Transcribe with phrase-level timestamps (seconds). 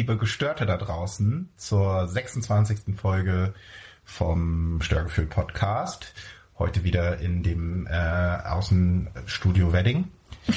[0.00, 2.96] Liebe Gestörte da draußen, zur 26.
[2.96, 3.52] Folge
[4.02, 6.14] vom Störgefühl Podcast.
[6.58, 10.10] Heute wieder in dem äh, Außenstudio Wedding.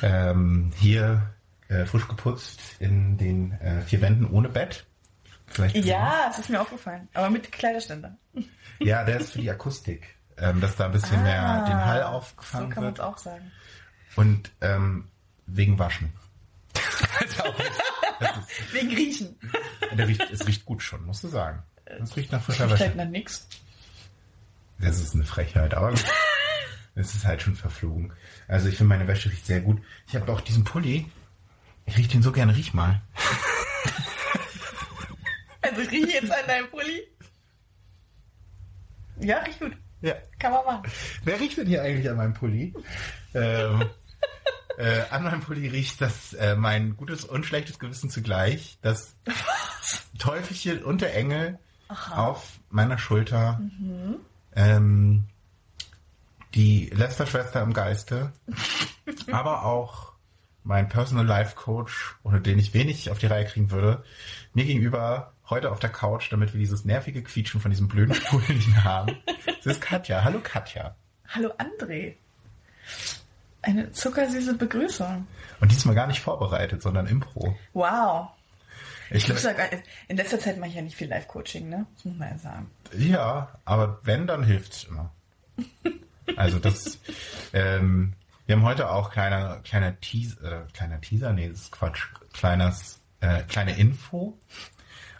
[0.00, 1.34] Ähm, hier
[1.66, 4.86] äh, frisch geputzt in den äh, vier Wänden ohne Bett.
[5.48, 7.08] Vielleicht ja, das ist mir aufgefallen.
[7.14, 8.16] Aber mit Kleiderständer.
[8.78, 10.14] Ja, der ist für die Akustik.
[10.36, 12.70] Ähm, dass da ein bisschen ah, mehr den Hall aufgefangen wird.
[12.70, 13.50] So kann man es auch sagen.
[14.14, 15.08] Und ähm,
[15.46, 16.12] wegen Waschen.
[18.72, 19.36] wegen Riechen.
[19.96, 21.62] Der riecht, es riecht gut schon, musst du sagen.
[21.84, 22.84] Es riecht nach frischer Wäsche.
[22.84, 23.48] Halt nach nix.
[24.78, 25.92] Das ist eine Frechheit, aber
[26.94, 28.12] es ist halt schon verflogen.
[28.46, 29.80] Also ich finde, meine Wäsche riecht sehr gut.
[30.06, 31.10] Ich habe auch diesen Pulli.
[31.86, 33.00] Ich rieche den so gerne, riech mal.
[35.62, 37.02] Also ich rieche jetzt an deinem Pulli.
[39.20, 39.76] Ja, riecht gut.
[40.00, 40.14] Ja.
[40.38, 40.92] Kann man machen.
[41.24, 42.72] Wer riecht denn hier eigentlich an meinem Pulli?
[43.34, 43.84] ähm,
[44.78, 48.78] äh, an meinem Pulli riecht das äh, mein gutes und schlechtes Gewissen zugleich.
[48.80, 49.16] Das
[50.18, 52.28] Teufelchen und der Engel Aha.
[52.28, 53.58] auf meiner Schulter.
[53.58, 54.16] Mhm.
[54.54, 55.24] Ähm,
[56.54, 58.32] die Lester-Schwester im Geiste.
[59.32, 60.12] aber auch
[60.62, 64.04] mein Personal Life Coach, ohne den ich wenig auf die Reihe kriegen würde,
[64.54, 68.42] mir gegenüber heute auf der Couch, damit wir dieses nervige Quietschen von diesem blöden Stuhl
[68.48, 69.16] nicht haben.
[69.64, 70.22] Das ist Katja.
[70.22, 70.94] Hallo Katja.
[71.26, 72.14] Hallo André.
[73.62, 75.26] Eine zuckersüße Begrüßung.
[75.60, 77.56] Und diesmal gar nicht vorbereitet, sondern Impro.
[77.72, 78.28] Wow.
[79.10, 81.86] Ich, ich sagen, in letzter Zeit mache ich ja nicht viel Live-Coaching, ne?
[81.96, 82.70] Das muss man ja sagen.
[82.96, 85.10] Ja, aber wenn, dann hilft's immer.
[86.36, 86.98] also das,
[87.52, 88.12] ähm,
[88.46, 93.00] wir haben heute auch kleiner, kleiner Teaser, äh, kleiner Teaser, nee, das ist Quatsch, kleines,
[93.20, 94.38] äh, kleine Info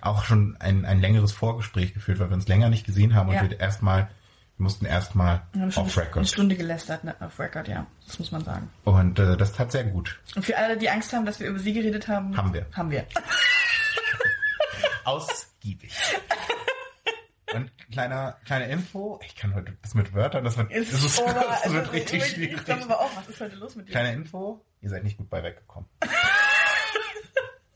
[0.01, 3.41] auch schon ein, ein längeres Vorgespräch geführt, weil wir uns länger nicht gesehen haben ja.
[3.41, 4.09] und wir erstmal,
[4.59, 5.43] wir mussten erstmal
[5.77, 6.17] auf Record.
[6.17, 7.87] Eine Stunde gelästert ne, auf Record, ja.
[8.07, 8.69] Das muss man sagen.
[8.83, 10.19] Und äh, das tat sehr gut.
[10.35, 12.67] Und für alle, die Angst haben, dass wir über sie geredet haben, haben wir.
[12.73, 13.07] Haben wir.
[15.05, 15.95] Ausgiebig.
[17.55, 21.19] Und kleiner, kleine Info, ich kann heute das mit Wörtern, das wird, ist, das, ist,
[21.21, 22.57] das wird richtig ich, schwierig.
[22.57, 23.93] Ich glaube aber auch, was ist heute los mit dir?
[23.93, 25.89] Kleine Info, ihr seid nicht gut bei weggekommen.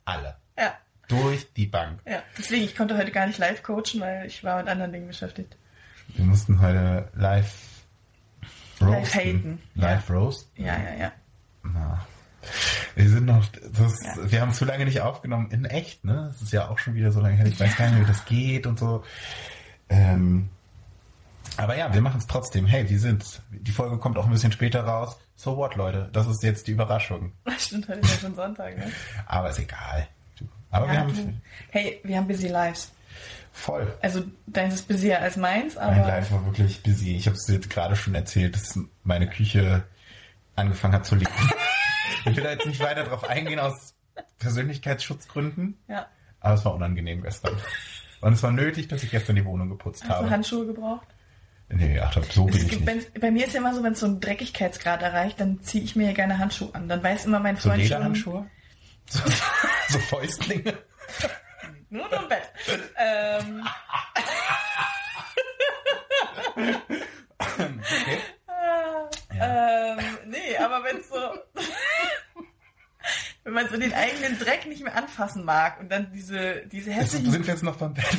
[0.04, 0.36] Alle.
[0.58, 0.76] Ja.
[1.06, 2.00] Durch die Bank.
[2.06, 5.06] Ja, deswegen, ich konnte heute gar nicht live coachen, weil ich war mit anderen Dingen
[5.06, 5.56] beschäftigt.
[6.08, 7.54] Wir mussten heute live
[8.80, 8.92] roasten.
[8.92, 9.62] Live haten.
[9.74, 10.14] Live ja.
[10.14, 10.50] roast?
[10.56, 11.12] Ja, ja, ja.
[11.62, 12.06] Na.
[12.94, 14.30] Wir sind noch, das, ja.
[14.30, 16.30] wir haben zu lange nicht aufgenommen in echt, ne?
[16.32, 17.46] Das ist ja auch schon wieder so lange her.
[17.46, 19.04] Ich weiß gar nicht, wie das geht und so.
[19.88, 20.48] Ähm,
[21.56, 22.66] aber ja, wir machen es trotzdem.
[22.66, 23.42] Hey, wie sind's?
[23.50, 25.18] Die Folge kommt auch ein bisschen später raus.
[25.36, 26.08] So what, Leute?
[26.12, 27.32] Das ist jetzt die Überraschung.
[27.58, 28.90] Stimmt, heute ist ja schon Sonntag, ne?
[29.26, 30.08] Aber ist egal.
[30.70, 31.42] Aber ja, wir haben.
[31.70, 32.90] Hey, wir haben busy lives.
[33.52, 33.92] Voll.
[34.00, 35.92] Also deins ist busier als meins, aber.
[35.92, 37.16] Mein Live war wirklich busy.
[37.16, 39.84] Ich habe es jetzt gerade schon erzählt, dass meine Küche
[40.56, 41.30] angefangen hat zu liegen.
[42.24, 43.94] ich will da jetzt nicht weiter drauf eingehen aus
[44.38, 45.78] Persönlichkeitsschutzgründen.
[45.86, 46.06] Ja.
[46.40, 47.56] Aber es war unangenehm gestern.
[48.20, 50.20] Und es war nötig, dass ich gestern die Wohnung geputzt Hast habe.
[50.20, 51.08] Hast du Handschuhe gebraucht?
[51.68, 53.20] Nee, ach, so bin ich nicht.
[53.20, 55.96] bei mir ist ja immer so, wenn es so einen Dreckigkeitsgrad erreicht, dann ziehe ich
[55.96, 56.88] mir ja gerne Handschuhe an.
[56.88, 58.46] Dann weiß immer mein Freund so Lederhandschuhe?
[59.10, 59.22] schon...
[59.22, 59.30] So,
[59.88, 60.74] so Fäustlinge.
[61.92, 62.50] Nur im Bett.
[62.96, 63.68] Ähm.
[67.38, 68.18] okay.
[69.34, 69.98] Ja.
[69.98, 71.16] Ähm, nee, aber wenn so,
[73.44, 77.30] wenn man so den eigenen Dreck nicht mehr anfassen mag und dann diese, diese hässlichen...
[77.30, 78.06] Sind wir jetzt noch beim Bett?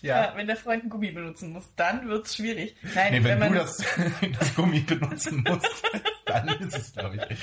[0.00, 0.26] Ja.
[0.26, 0.36] ja.
[0.36, 2.76] wenn der Freund ein Gummi benutzen muss, dann wird's schwierig.
[2.94, 3.78] Nein, nee, wenn, wenn du das,
[4.38, 5.82] das Gummi benutzen musst,
[6.28, 7.38] dann ist es, glaube ich.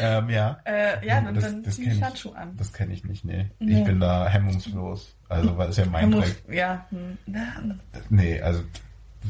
[0.00, 0.60] Ähm, ja.
[0.64, 2.56] Äh, ja, dann, das, dann das zieh ich Handschuh an.
[2.56, 3.50] Das kenne ich nicht, nee.
[3.58, 3.80] nee.
[3.80, 5.14] Ich bin da hemmungslos.
[5.28, 6.56] Also, weil es ja mein Hemmungs Dreck.
[6.56, 6.86] Ja.
[6.90, 7.18] Hm.
[8.08, 8.62] Nee, also.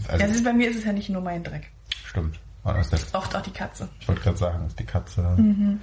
[0.08, 1.70] also ja, ist, bei mir ist es ja nicht nur mein Dreck.
[2.04, 2.38] Stimmt.
[2.64, 2.70] Oh,
[3.12, 3.88] Oft auch die Katze.
[4.00, 5.22] Ich wollte gerade sagen, das ist die Katze.
[5.38, 5.80] Mhm.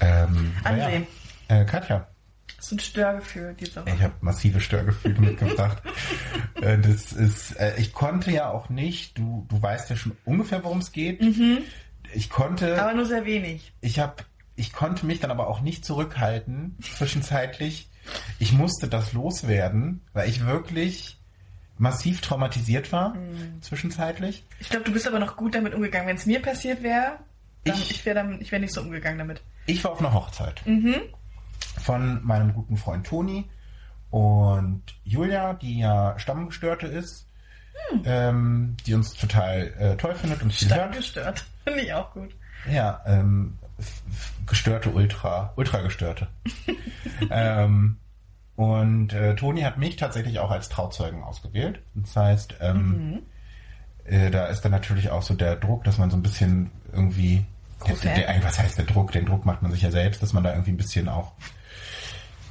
[0.00, 1.06] Ähm, André.
[1.48, 1.60] Ja.
[1.60, 2.06] Äh, Katja
[2.64, 3.94] so ein Störgefühl diese Woche.
[3.94, 5.82] Ich habe massive Störgefühle mitgebracht.
[6.60, 10.62] Äh, das ist, äh, ich konnte ja auch nicht, du, du weißt ja schon ungefähr,
[10.62, 11.20] worum es geht.
[11.20, 11.58] Mhm.
[12.12, 12.80] Ich konnte.
[12.80, 13.72] Aber nur sehr wenig.
[13.80, 14.16] Ich habe,
[14.56, 17.88] ich konnte mich dann aber auch nicht zurückhalten, zwischenzeitlich.
[18.38, 21.18] Ich musste das loswerden, weil ich wirklich
[21.78, 23.62] massiv traumatisiert war, mhm.
[23.62, 24.44] zwischenzeitlich.
[24.60, 26.06] Ich glaube, du bist aber noch gut damit umgegangen.
[26.06, 27.18] Wenn es mir passiert wäre,
[27.64, 29.42] ich, ich wäre wär nicht so umgegangen damit.
[29.66, 30.64] Ich war auf einer Hochzeit.
[30.66, 31.00] Mhm
[31.80, 33.48] von meinem guten Freund Toni
[34.10, 37.26] und Julia, die ja Stammgestörte ist,
[37.90, 38.02] hm.
[38.04, 42.34] ähm, die uns total äh, toll findet und viel Stammgestört, finde ich auch gut.
[42.70, 43.58] Ja, ähm,
[44.46, 46.28] gestörte Ultra, Ultra-Gestörte.
[47.30, 47.98] ähm,
[48.56, 51.80] und äh, Toni hat mich tatsächlich auch als Trauzeugen ausgewählt.
[51.94, 53.22] Das heißt, ähm, mhm.
[54.04, 57.44] äh, da ist dann natürlich auch so der Druck, dass man so ein bisschen irgendwie
[57.86, 59.12] der, der, was heißt der Druck?
[59.12, 61.32] Den Druck macht man sich ja selbst, dass man da irgendwie ein bisschen auch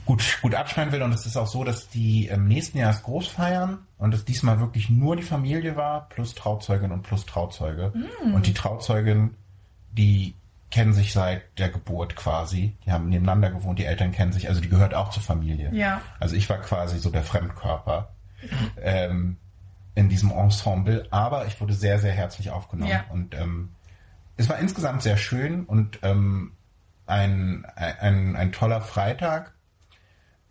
[0.06, 1.02] gut, gut abschneiden will.
[1.02, 4.26] Und es ist auch so, dass die im nächsten Jahr es groß feiern und es
[4.26, 7.92] diesmal wirklich nur die Familie war, plus Trauzeugin und plus Trauzeuge.
[7.94, 8.34] Mm.
[8.34, 9.36] Und die Trauzeugin,
[9.92, 10.36] die
[10.72, 12.76] kennen sich seit der Geburt quasi.
[12.86, 15.70] Die haben nebeneinander gewohnt, die Eltern kennen sich, also die gehört auch zur Familie.
[15.72, 16.02] Ja.
[16.20, 18.10] Also ich war quasi so der Fremdkörper
[18.82, 19.38] ähm,
[19.94, 22.90] in diesem Ensemble, aber ich wurde sehr, sehr herzlich aufgenommen.
[22.90, 23.06] Ja.
[23.12, 23.70] Und ähm,
[24.36, 26.54] es war insgesamt sehr schön und ähm,
[27.06, 29.54] ein, ein, ein toller Freitag.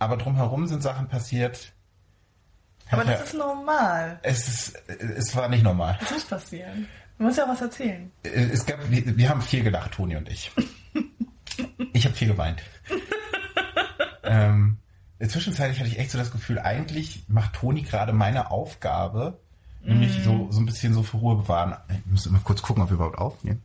[0.02, 1.72] Aber drumherum sind Sachen passiert.
[2.90, 4.18] Aber das ist normal.
[4.24, 5.96] Es, ist, es war nicht normal.
[6.00, 6.88] Was muss passieren?
[7.18, 8.10] Du musst ja was erzählen.
[8.24, 10.50] Es gab, wir, wir haben viel gelacht, Toni und ich.
[11.92, 12.64] ich habe viel geweint.
[14.24, 14.78] ähm,
[15.24, 19.38] zwischenzeitlich hatte ich echt so das Gefühl, eigentlich macht Toni gerade meine Aufgabe,
[19.84, 19.88] mm.
[19.88, 21.76] nämlich so, so ein bisschen so für Ruhe bewahren.
[21.88, 23.62] Ich muss immer kurz gucken, ob wir überhaupt aufnehmen.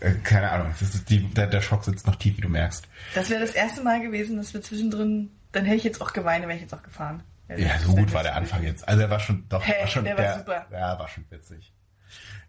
[0.00, 0.74] Äh, keine Ahnung,
[1.08, 2.86] die, der, der, Schock sitzt noch tief, wie du merkst.
[3.14, 6.42] Das wäre das erste Mal gewesen, dass wir zwischendrin, dann hätte ich jetzt auch geweint,
[6.42, 7.22] wäre ich jetzt auch gefahren.
[7.56, 8.86] Ja, so gut war der Anfang jetzt.
[8.88, 10.66] Also er war schon, doch, hey, war schon, der, war super.
[10.70, 11.72] Ja, war schon witzig.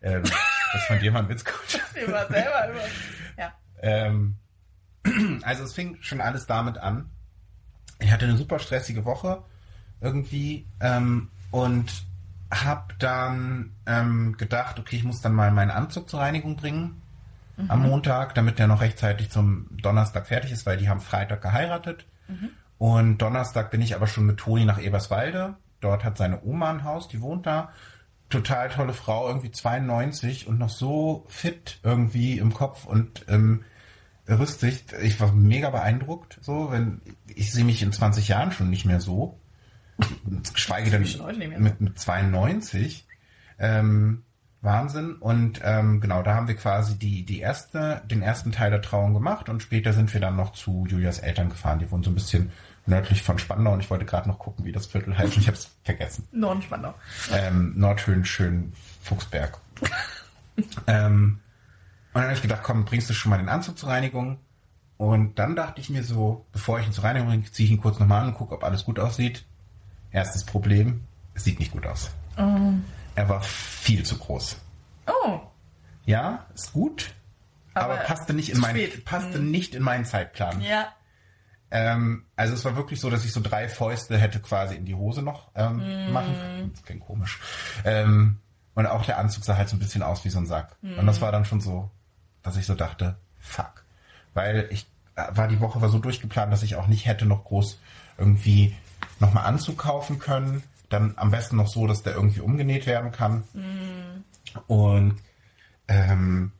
[0.01, 1.79] Ähm, das fand jemand Witzcoach.
[1.93, 2.81] Das war selber immer.
[3.37, 3.53] Ja.
[3.81, 4.35] Ähm,
[5.43, 7.09] also es fing schon alles damit an.
[7.99, 9.43] Ich hatte eine super stressige Woche
[10.01, 12.05] irgendwie ähm, und
[12.53, 17.01] habe dann ähm, gedacht, okay, ich muss dann mal meinen Anzug zur Reinigung bringen
[17.57, 17.71] mhm.
[17.71, 22.05] am Montag, damit der noch rechtzeitig zum Donnerstag fertig ist, weil die haben Freitag geheiratet.
[22.27, 22.49] Mhm.
[22.77, 25.55] Und Donnerstag bin ich aber schon mit Toni nach Eberswalde.
[25.79, 27.71] Dort hat seine Oma ein Haus, die wohnt da.
[28.29, 33.63] Total tolle Frau, irgendwie 92 und noch so fit irgendwie im Kopf und ähm,
[34.27, 34.85] rüstig.
[35.01, 38.99] Ich war mega beeindruckt, so, wenn ich sehe mich in 20 Jahren schon nicht mehr
[38.99, 39.39] so.
[40.53, 41.05] Geschweige denn
[41.59, 43.05] mit, mit 92.
[43.59, 44.23] Ähm,
[44.63, 45.15] Wahnsinn.
[45.15, 49.13] Und ähm, genau, da haben wir quasi die, die erste, den ersten Teil der Trauung
[49.13, 51.79] gemacht und später sind wir dann noch zu Julias Eltern gefahren.
[51.79, 52.51] Die wohnen so ein bisschen
[52.85, 55.37] nördlich von Spandau und ich wollte gerade noch gucken, wie das Viertel heißt.
[55.37, 56.27] Ich habe es vergessen.
[56.31, 56.93] Norden Spandau.
[57.31, 59.59] Ähm, Nordhöhen, schön Fuchsberg.
[60.87, 61.39] ähm,
[62.13, 64.39] und dann habe ich gedacht, komm, bringst du schon mal den Anzug zur Reinigung.
[64.97, 67.81] Und dann dachte ich mir so, bevor ich ihn zur Reinigung bringe, ziehe ich ihn
[67.81, 69.45] kurz nochmal an und gucke, ob alles gut aussieht.
[70.13, 71.01] Erstes Problem,
[71.33, 72.11] es sieht nicht gut aus.
[72.37, 72.73] Oh.
[73.15, 74.57] Er war viel zu groß.
[75.07, 75.39] Oh.
[76.05, 77.13] Ja, ist gut,
[77.73, 79.51] aber, aber passte nicht in meinen passte hm.
[79.51, 80.61] nicht in meinen Zeitplan.
[80.61, 80.93] Ja.
[81.71, 84.93] Ähm, also es war wirklich so, dass ich so drei Fäuste hätte quasi in die
[84.93, 86.11] Hose noch ähm, mm.
[86.11, 86.71] machen können.
[86.71, 87.39] Das klingt komisch.
[87.83, 88.37] Ähm,
[88.75, 90.77] und auch der Anzug sah halt so ein bisschen aus wie so ein Sack.
[90.83, 90.99] Mm.
[90.99, 91.89] Und das war dann schon so,
[92.43, 93.85] dass ich so dachte, fuck.
[94.35, 94.85] Weil ich
[95.15, 97.79] äh, war die Woche war so durchgeplant, dass ich auch nicht hätte noch groß
[98.19, 98.75] irgendwie
[99.23, 100.63] nochmal Anzug kaufen können.
[100.89, 103.43] Dann am besten noch so, dass der irgendwie umgenäht werden kann.
[103.53, 104.23] Mm.
[104.67, 105.15] Und
[105.87, 106.51] ähm,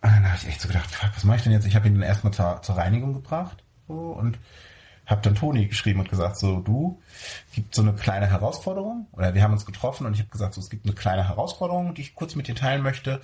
[0.00, 1.66] und dann habe ich echt so gedacht, fuck, was mache ich denn jetzt?
[1.66, 4.38] Ich habe ihn dann erstmal zur, zur Reinigung gebracht so, und
[5.06, 7.00] habe dann Toni geschrieben und gesagt, so du,
[7.52, 10.60] gibt so eine kleine Herausforderung oder wir haben uns getroffen und ich habe gesagt, so
[10.60, 13.20] es gibt eine kleine Herausforderung, die ich kurz mit dir teilen möchte.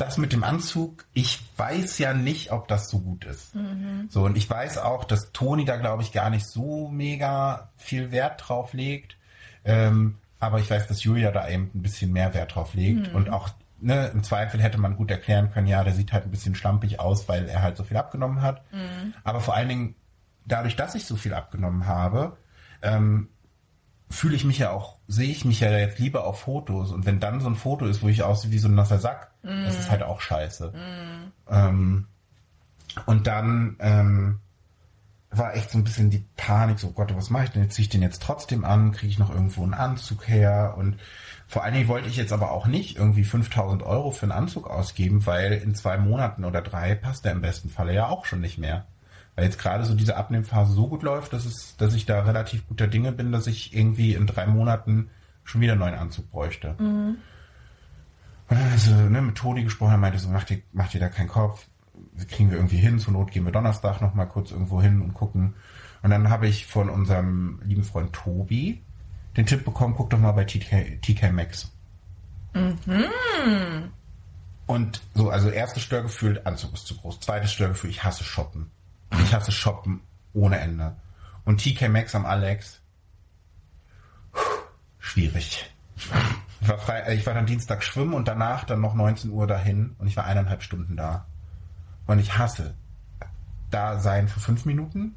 [0.00, 3.54] Das mit dem Anzug, ich weiß ja nicht, ob das so gut ist.
[3.54, 4.08] Mhm.
[4.08, 8.10] So und ich weiß auch, dass Toni da glaube ich gar nicht so mega viel
[8.10, 9.18] Wert drauf legt.
[9.62, 13.14] Ähm, aber ich weiß, dass Julia da eben ein bisschen mehr Wert drauf legt mhm.
[13.14, 16.30] und auch ne, im Zweifel hätte man gut erklären können, ja, der sieht halt ein
[16.30, 18.62] bisschen schlampig aus, weil er halt so viel abgenommen hat.
[18.72, 19.12] Mhm.
[19.22, 19.94] Aber vor allen Dingen,
[20.46, 22.38] dadurch, dass ich so viel abgenommen habe,
[22.80, 23.28] ähm,
[24.10, 26.90] fühle ich mich ja auch, sehe ich mich ja jetzt lieber auf Fotos.
[26.90, 29.30] Und wenn dann so ein Foto ist, wo ich aussehe wie so ein nasser Sack,
[29.42, 29.64] mm.
[29.64, 30.72] das ist halt auch scheiße.
[30.72, 31.32] Mm.
[31.48, 32.06] Ähm,
[33.06, 34.40] und dann ähm,
[35.30, 37.62] war echt so ein bisschen die Panik, so oh Gott, was mache ich denn?
[37.62, 40.98] Jetzt ziehe ich den jetzt trotzdem an, kriege ich noch irgendwo einen Anzug her und
[41.46, 44.68] vor allen Dingen wollte ich jetzt aber auch nicht irgendwie 5000 Euro für einen Anzug
[44.68, 48.40] ausgeben, weil in zwei Monaten oder drei passt der im besten Falle ja auch schon
[48.40, 48.86] nicht mehr.
[49.40, 52.68] Weil jetzt gerade so diese Abnehmphase so gut läuft, dass, es, dass ich da relativ
[52.68, 55.08] guter Dinge bin, dass ich irgendwie in drei Monaten
[55.44, 56.74] schon wieder einen neuen Anzug bräuchte.
[56.78, 57.16] Mhm.
[58.48, 61.64] Also ne, mit Toni gesprochen, er meinte so, mach dir, mach dir da keinen Kopf,
[62.28, 65.54] kriegen wir irgendwie hin, zur Not gehen wir Donnerstag nochmal kurz irgendwo hin und gucken.
[66.02, 68.82] Und dann habe ich von unserem lieben Freund Tobi,
[69.38, 71.72] den Tipp bekommen, guck doch mal bei TK, TK Maxx.
[72.52, 73.90] Mhm.
[74.66, 77.20] Und so, also erstes Störgefühl, Anzug ist zu groß.
[77.20, 78.70] Zweites Störgefühl, ich hasse Shoppen.
[79.22, 80.00] Ich hasse Shoppen
[80.32, 80.96] ohne Ende.
[81.44, 82.80] Und TK Maxx am Alex,
[84.98, 85.72] schwierig.
[86.60, 89.46] Ich war, frei, äh, ich war dann Dienstag schwimmen und danach dann noch 19 Uhr
[89.46, 91.26] dahin und ich war eineinhalb Stunden da.
[92.06, 92.74] Und ich hasse
[93.70, 95.14] da sein für fünf Minuten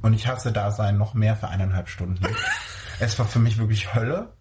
[0.00, 2.24] und ich hasse da sein noch mehr für eineinhalb Stunden.
[3.00, 4.32] Es war für mich wirklich Hölle.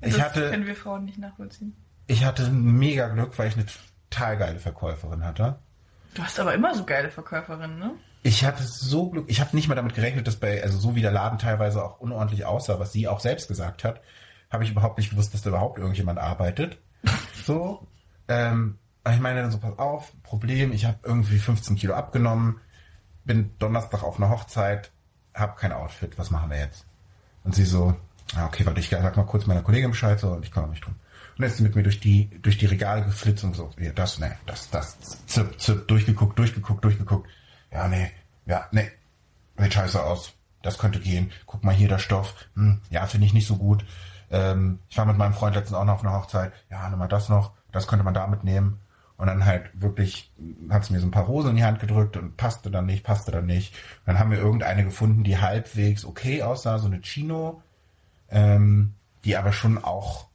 [0.00, 1.76] Ich das hatte, können wir Frauen nicht nachvollziehen.
[2.06, 3.66] ich hatte mega Glück, weil ich eine
[4.08, 5.58] total geile Verkäuferin hatte.
[6.16, 7.92] Du hast aber immer so geile Verkäuferinnen, ne?
[8.22, 11.02] Ich hatte so Glück, ich habe nicht mal damit gerechnet, dass bei, also so wie
[11.02, 14.00] der Laden teilweise auch unordentlich aussah, was sie auch selbst gesagt hat,
[14.50, 16.78] habe ich überhaupt nicht gewusst, dass da überhaupt irgendjemand arbeitet.
[17.44, 17.86] So.
[18.26, 22.60] Ähm, ich meine dann so, pass auf, Problem, ich habe irgendwie 15 Kilo abgenommen,
[23.24, 24.90] bin Donnerstag auf einer Hochzeit,
[25.32, 26.86] habe kein Outfit, was machen wir jetzt?
[27.44, 27.94] Und sie so,
[28.34, 30.80] ah, okay, warte, ich sag mal kurz meiner Kollegin Bescheid so, und ich kümmere mich
[30.80, 30.96] drum.
[31.36, 34.18] Und dann ist mit mir durch die, durch die Regale geflitzt und so, ja, das,
[34.18, 37.28] ne, das, das, zip, zip, durchgeguckt, durchgeguckt, durchgeguckt.
[37.70, 38.10] Ja, nee,
[38.46, 38.90] ja, nee,
[39.58, 40.32] sieht scheiße aus.
[40.62, 41.30] Das könnte gehen.
[41.44, 42.34] Guck mal hier der Stoff.
[42.54, 43.84] Hm, ja, finde ich nicht so gut.
[44.30, 46.52] Ähm, ich war mit meinem Freund letztens auch noch auf einer Hochzeit.
[46.70, 47.52] Ja, nimm mal das noch.
[47.70, 48.80] Das könnte man da mitnehmen.
[49.18, 50.32] Und dann halt wirklich
[50.68, 53.04] hat sie mir so ein paar Rosen in die Hand gedrückt und passte dann nicht,
[53.04, 53.74] passte dann nicht.
[54.00, 57.62] Und dann haben wir irgendeine gefunden, die halbwegs okay aussah, so eine Chino,
[58.28, 60.26] ähm, die aber schon auch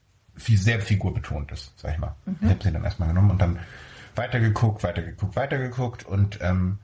[0.41, 2.15] viel, sehr figurbetont ist, sag ich mal.
[2.25, 2.38] Mhm.
[2.41, 3.60] Ich habe sie dann erstmal genommen und dann
[4.15, 6.79] weitergeguckt, weitergeguckt, weitergeguckt und ähm,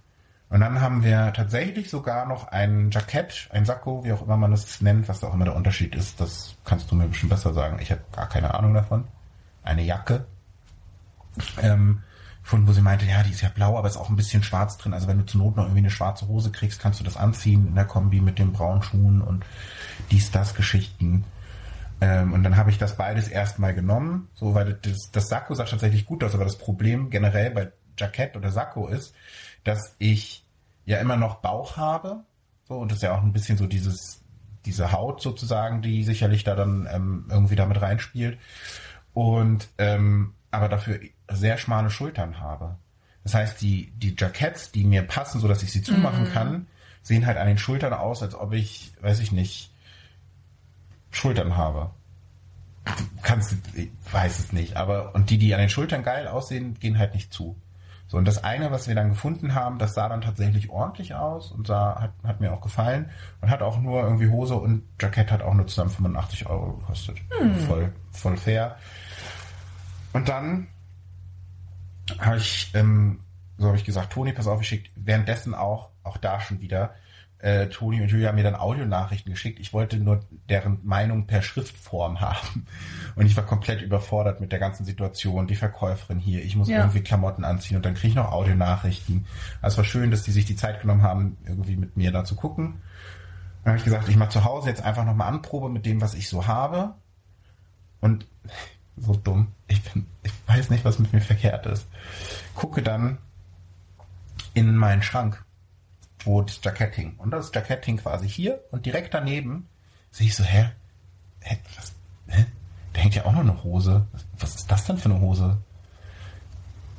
[0.49, 4.51] und dann haben wir tatsächlich sogar noch ein Jackett, ein Sakko, wie auch immer man
[4.51, 6.21] das nennt, was auch immer der Unterschied ist.
[6.21, 7.79] Das kannst du mir bestimmt besser sagen.
[7.81, 9.03] Ich habe gar keine Ahnung davon.
[9.63, 10.25] Eine Jacke.
[11.61, 12.01] Ähm,
[12.43, 14.77] von wo sie meinte, ja, die ist ja blau, aber ist auch ein bisschen schwarz
[14.77, 14.93] drin.
[14.93, 17.67] Also wenn du zur Not noch irgendwie eine schwarze Hose kriegst, kannst du das anziehen
[17.67, 19.43] in der Kombi mit den braunen Schuhen und
[20.11, 21.25] dies, das Geschichten.
[21.99, 25.63] Ähm, und dann habe ich das beides erstmal genommen, so weil das, das Sakko sah
[25.63, 29.15] tatsächlich gut aus, aber das Problem generell bei Jackett oder Sakko ist,
[29.63, 30.45] dass ich
[30.85, 32.23] ja immer noch Bauch habe.
[32.67, 34.21] So, und das ist ja auch ein bisschen so dieses,
[34.65, 38.37] diese Haut sozusagen, die sicherlich da dann ähm, irgendwie damit reinspielt.
[39.13, 40.99] Und ähm, aber dafür
[41.29, 42.77] sehr schmale Schultern habe.
[43.23, 46.31] Das heißt, die, die Jacketts, die mir passen, so dass ich sie zumachen mm.
[46.31, 46.67] kann,
[47.01, 49.73] sehen halt an den Schultern aus, als ob ich, weiß ich nicht,
[51.17, 51.91] Schultern habe.
[53.21, 56.97] Kannst, ich weiß es nicht, aber, und die, die an den Schultern geil aussehen, gehen
[56.97, 57.57] halt nicht zu.
[58.07, 61.51] So, und das eine, was wir dann gefunden haben, das sah dann tatsächlich ordentlich aus
[61.51, 63.09] und sah, hat, hat mir auch gefallen
[63.41, 67.17] und hat auch nur irgendwie Hose und Jackett hat auch nur zusammen 85 Euro gekostet.
[67.37, 67.55] Hm.
[67.67, 68.77] Voll, voll fair.
[70.13, 70.67] Und dann
[72.19, 73.19] habe ich, ähm,
[73.57, 76.93] so habe ich gesagt, Toni, pass auf, ich schicke währenddessen auch, auch da schon wieder
[77.39, 79.59] äh, Toni und Julia haben mir dann Audionachrichten geschickt.
[79.59, 82.65] Ich wollte nur deren Meinung per Schriftform haben.
[83.15, 85.47] Und ich war komplett überfordert mit der ganzen Situation.
[85.47, 86.79] Die Verkäuferin hier, ich muss ja.
[86.79, 89.25] irgendwie Klamotten anziehen und dann kriege ich noch Audionachrichten.
[89.61, 92.23] Also es war schön, dass die sich die Zeit genommen haben, irgendwie mit mir da
[92.23, 92.81] zu gucken.
[93.63, 96.15] Dann habe ich gesagt, ich mache zu Hause jetzt einfach nochmal Anprobe mit dem, was
[96.15, 96.95] ich so habe.
[97.99, 98.25] Und
[98.97, 99.49] so dumm.
[99.67, 101.87] Ich bin, ich weiß nicht, was mit mir verkehrt ist.
[102.55, 103.19] Gucke dann
[104.55, 105.45] in meinen Schrank
[106.27, 107.15] wo das Jackett hing.
[107.17, 109.67] Und das Jackett hing quasi hier und direkt daneben
[110.11, 110.69] sehe ich so, hä?
[111.39, 111.93] hä, was,
[112.27, 112.45] hä?
[112.93, 114.07] Da hängt ja auch noch eine Hose.
[114.39, 115.57] Was ist das denn für eine Hose?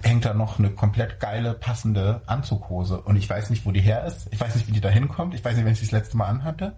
[0.03, 3.01] Hängt da noch eine komplett geile, passende Anzughose.
[3.01, 4.29] Und ich weiß nicht, wo die her ist.
[4.31, 5.35] Ich weiß nicht, wie die da hinkommt.
[5.35, 6.77] Ich weiß nicht, wenn ich sie das letzte Mal anhatte.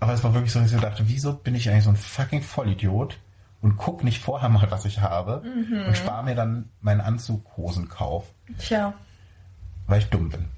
[0.00, 2.42] Aber es war wirklich so, dass ich dachte, wieso bin ich eigentlich so ein fucking
[2.42, 3.18] Vollidiot
[3.60, 5.86] und guck nicht vorher mal, was ich habe mhm.
[5.86, 8.32] und spare mir dann meinen Anzughosenkauf.
[8.58, 8.94] Tja.
[9.86, 10.48] Weil ich dumm bin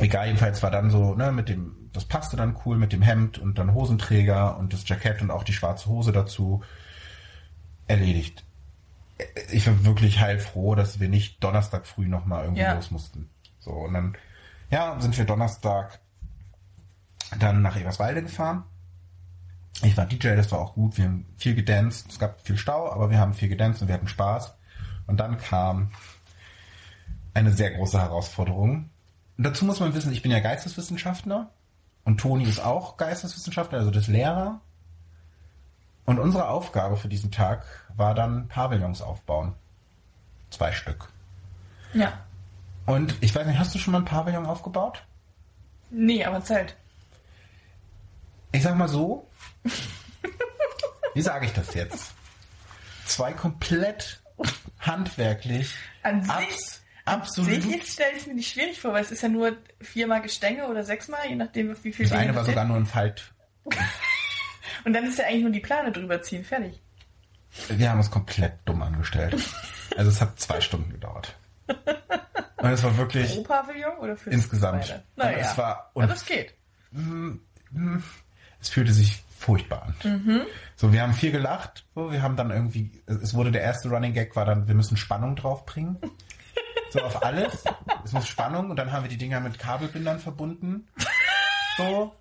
[0.00, 3.38] egal, jedenfalls war dann so, ne, mit dem, das passte dann cool mit dem Hemd
[3.38, 6.62] und dann Hosenträger und das Jackett und auch die schwarze Hose dazu.
[7.86, 8.44] Erledigt.
[9.52, 12.74] Ich war wirklich heilfroh, dass wir nicht Donnerstag früh nochmal irgendwie ja.
[12.74, 13.28] los mussten.
[13.60, 14.16] So, und dann,
[14.70, 16.00] ja, sind wir Donnerstag
[17.38, 18.64] dann nach Eberswalde gefahren.
[19.82, 20.96] Ich war DJ, das war auch gut.
[20.98, 22.10] Wir haben viel gedanced.
[22.10, 24.54] Es gab viel Stau, aber wir haben viel gedanced und wir hatten Spaß.
[25.06, 25.90] Und dann kam
[27.34, 28.90] eine sehr große Herausforderung.
[29.36, 31.50] Und dazu muss man wissen, ich bin ja Geisteswissenschaftler
[32.04, 34.60] und Toni ist auch Geisteswissenschaftler, also das Lehrer.
[36.04, 37.64] Und unsere Aufgabe für diesen Tag
[37.96, 39.54] war dann Pavillons aufbauen.
[40.50, 41.08] Zwei Stück.
[41.94, 42.12] Ja.
[42.86, 45.02] Und ich weiß nicht, hast du schon mal ein Pavillon aufgebaut?
[45.90, 46.76] Nee, aber Zeit.
[48.52, 49.28] Ich sag mal so.
[51.14, 52.12] wie sage ich das jetzt?
[53.06, 54.20] Zwei komplett
[54.80, 57.62] handwerklich An sich Absolut.
[57.62, 60.84] Sich stelle ich mir nicht schwierig vor, weil es ist ja nur viermal Gestänge oder
[60.84, 62.08] sechsmal, je nachdem, wie viel.
[62.08, 63.32] Das eine war sogar nur ein Falt.
[64.84, 66.82] Und dann ist ja eigentlich nur die Plane drüber ziehen, fertig.
[67.68, 69.34] Wir haben es komplett dumm angestellt.
[69.96, 71.36] Also es hat zwei Stunden gedauert.
[71.66, 73.34] Und es war wirklich.
[73.34, 75.02] Pro Pavillon oder für Insgesamt.
[75.16, 75.38] Naja.
[75.38, 75.90] Es war.
[75.94, 76.54] Und das geht.
[76.90, 77.34] Mm,
[77.70, 78.02] mm,
[78.60, 79.94] es fühlte sich furchtbar an.
[80.02, 80.40] Mhm.
[80.76, 81.84] So, wir haben viel gelacht.
[81.94, 84.96] So, wir haben dann irgendwie, es wurde der erste Running Gag war dann, wir müssen
[84.96, 85.98] Spannung draufbringen.
[86.94, 87.64] So auf alles.
[88.04, 90.86] Es muss Spannung und dann haben wir die Dinger mit Kabelbindern verbunden.
[91.76, 92.14] So.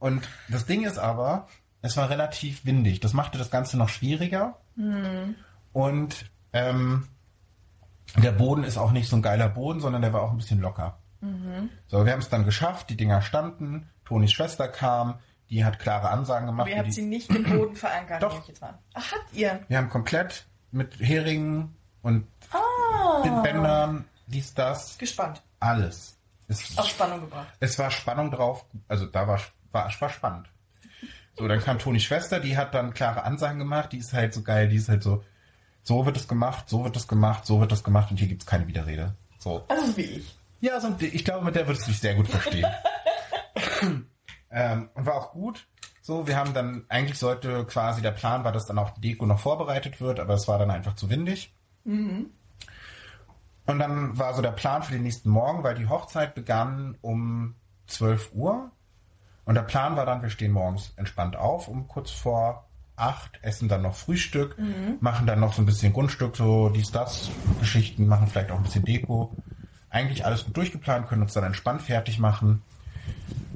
[0.00, 1.46] Und das Ding ist aber,
[1.80, 2.98] es war relativ windig.
[2.98, 4.58] Das machte das Ganze noch schwieriger.
[4.74, 5.36] Mhm.
[5.72, 7.06] Und ähm,
[8.16, 10.60] der Boden ist auch nicht so ein geiler Boden, sondern der war auch ein bisschen
[10.60, 10.98] locker.
[11.20, 11.70] Mhm.
[11.86, 16.10] So, wir haben es dann geschafft, die Dinger standen, Tonis Schwester kam, die hat klare
[16.10, 16.66] Ansagen gemacht.
[16.66, 18.40] Aber ihr habt die, sie nicht im Boden verankert, Doch.
[18.40, 18.76] ich jetzt mal.
[18.94, 19.60] Ach, habt ihr?
[19.68, 23.42] Wir haben komplett mit Heringen und ah.
[23.42, 24.98] Bändern, dies, das.
[24.98, 25.42] Gespannt.
[25.60, 26.16] Alles.
[26.48, 27.48] Es, Auf Spannung gebracht.
[27.60, 29.40] Es war Spannung drauf, also da war,
[29.72, 30.48] war, war spannend.
[31.36, 34.42] So, dann kam Tonis Schwester, die hat dann klare Ansagen gemacht, die ist halt so
[34.42, 35.24] geil, die ist halt so,
[35.82, 38.42] so wird es gemacht, so wird es gemacht, so wird es gemacht und hier gibt
[38.42, 39.14] es keine Widerrede.
[39.38, 39.64] So.
[39.68, 40.38] Also wie ich.
[40.60, 42.66] Ja, so, ich glaube, mit der würdest du dich sehr gut verstehen.
[44.50, 45.66] ähm, und war auch gut.
[46.00, 49.26] So, wir haben dann, eigentlich sollte quasi der Plan war, dass dann auch die Deko
[49.26, 51.52] noch vorbereitet wird, aber es war dann einfach zu windig.
[51.84, 52.30] Mhm.
[53.66, 57.54] Und dann war so der Plan für den nächsten Morgen, weil die Hochzeit begann um
[57.88, 58.70] 12 Uhr.
[59.44, 63.68] Und der Plan war dann, wir stehen morgens entspannt auf um kurz vor acht, essen
[63.68, 64.96] dann noch Frühstück, mhm.
[65.00, 67.30] machen dann noch so ein bisschen Grundstück, so dies, das,
[67.60, 69.36] Geschichten, machen vielleicht auch ein bisschen Deko.
[69.90, 72.62] Eigentlich alles gut durchgeplant, können uns dann entspannt fertig machen.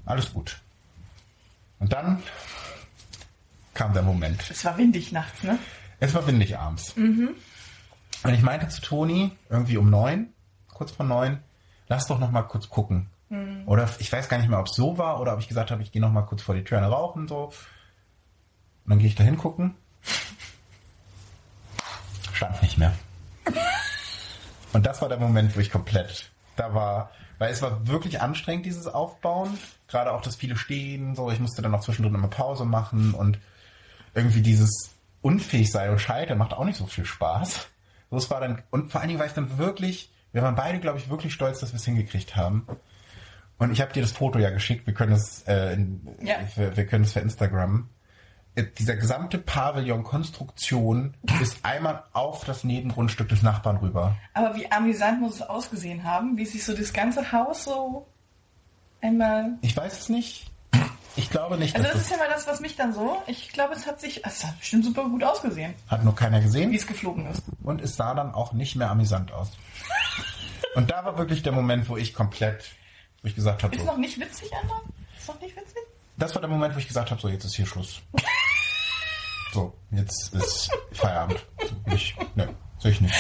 [0.05, 0.61] Alles gut.
[1.79, 2.23] Und dann
[3.75, 4.51] kam der Moment.
[4.51, 5.59] Es war windig nachts, ne?
[5.99, 6.95] Es war windig abends.
[6.97, 7.31] Mhm.
[8.23, 10.33] Und ich meinte zu Toni, irgendwie um neun,
[10.69, 11.41] kurz vor neun,
[11.89, 13.09] lass doch noch mal kurz gucken.
[13.31, 13.63] Mhm.
[13.67, 15.83] Oder ich weiß gar nicht mehr, ob es so war oder ob ich gesagt habe,
[15.83, 17.45] ich gehe noch mal kurz vor die Tür eine rauchen, so.
[18.85, 19.75] Und dann gehe ich da hingucken.
[22.33, 22.93] Stand nicht mehr.
[24.73, 28.67] Und das war der Moment, wo ich komplett, da war, weil es war wirklich anstrengend,
[28.67, 29.59] dieses Aufbauen.
[29.89, 31.31] Gerade auch das viele Stehen, so.
[31.31, 33.39] Ich musste dann auch zwischendrin immer Pause machen und
[34.15, 34.91] irgendwie dieses
[35.23, 37.69] unfähig sein und scheitern macht auch nicht so viel Spaß.
[38.11, 40.81] So, es war dann, und vor allen Dingen war ich dann wirklich, wir waren beide,
[40.81, 42.67] glaube ich, wirklich stolz, dass wir es hingekriegt haben.
[43.59, 45.79] Und ich habe dir das Foto ja geschickt, wir können es, äh,
[46.23, 46.37] ja.
[46.57, 47.89] wir, wir können es für Instagram.
[48.55, 54.17] Äh, dieser gesamte Pavillon-Konstruktion ist einmal auf das Nebengrundstück des Nachbarn rüber.
[54.35, 58.09] Aber wie amüsant muss es ausgesehen haben, wie sich so das ganze Haus so
[59.01, 59.59] einmal.
[59.61, 60.51] Ich weiß es nicht.
[61.17, 61.75] Ich glaube nicht.
[61.75, 63.23] Also das, das ist ja mal das, was mich dann so.
[63.27, 65.75] Ich glaube, es hat sich, es hat bestimmt super gut ausgesehen.
[65.89, 66.71] Hat nur keiner gesehen.
[66.71, 67.43] Wie es geflogen ist.
[67.63, 69.49] Und es sah dann auch nicht mehr amüsant aus.
[70.75, 72.65] Und da war wirklich der Moment, wo ich komplett,
[73.23, 73.75] wo ich gesagt habe.
[73.75, 74.81] Ist so, noch nicht witzig, Anna?
[75.19, 75.79] Ist noch nicht witzig?
[76.17, 78.03] Das war der Moment, wo ich gesagt habe, so jetzt ist hier Schluss.
[79.53, 81.45] so, jetzt ist Feierabend.
[81.87, 83.15] Ich, ne, sehe ich nicht.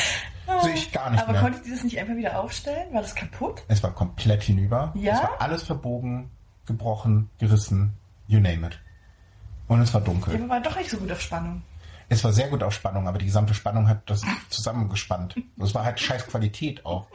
[0.62, 1.40] Sehe ich gar nicht Aber mehr.
[1.40, 2.92] konntet ihr das nicht einfach wieder aufstellen?
[2.92, 3.62] War das kaputt?
[3.68, 4.92] Es war komplett hinüber.
[4.94, 5.14] Ja?
[5.14, 6.30] Es war alles verbogen
[6.66, 7.94] gebrochen, gerissen,
[8.26, 8.78] you name it.
[9.68, 10.34] Und es war dunkel.
[10.34, 11.62] Ja, aber war doch nicht so gut auf Spannung.
[12.08, 15.36] Es war sehr gut auf Spannung, aber die gesamte Spannung hat das zusammengespannt.
[15.58, 17.06] Es war halt scheiß Qualität auch.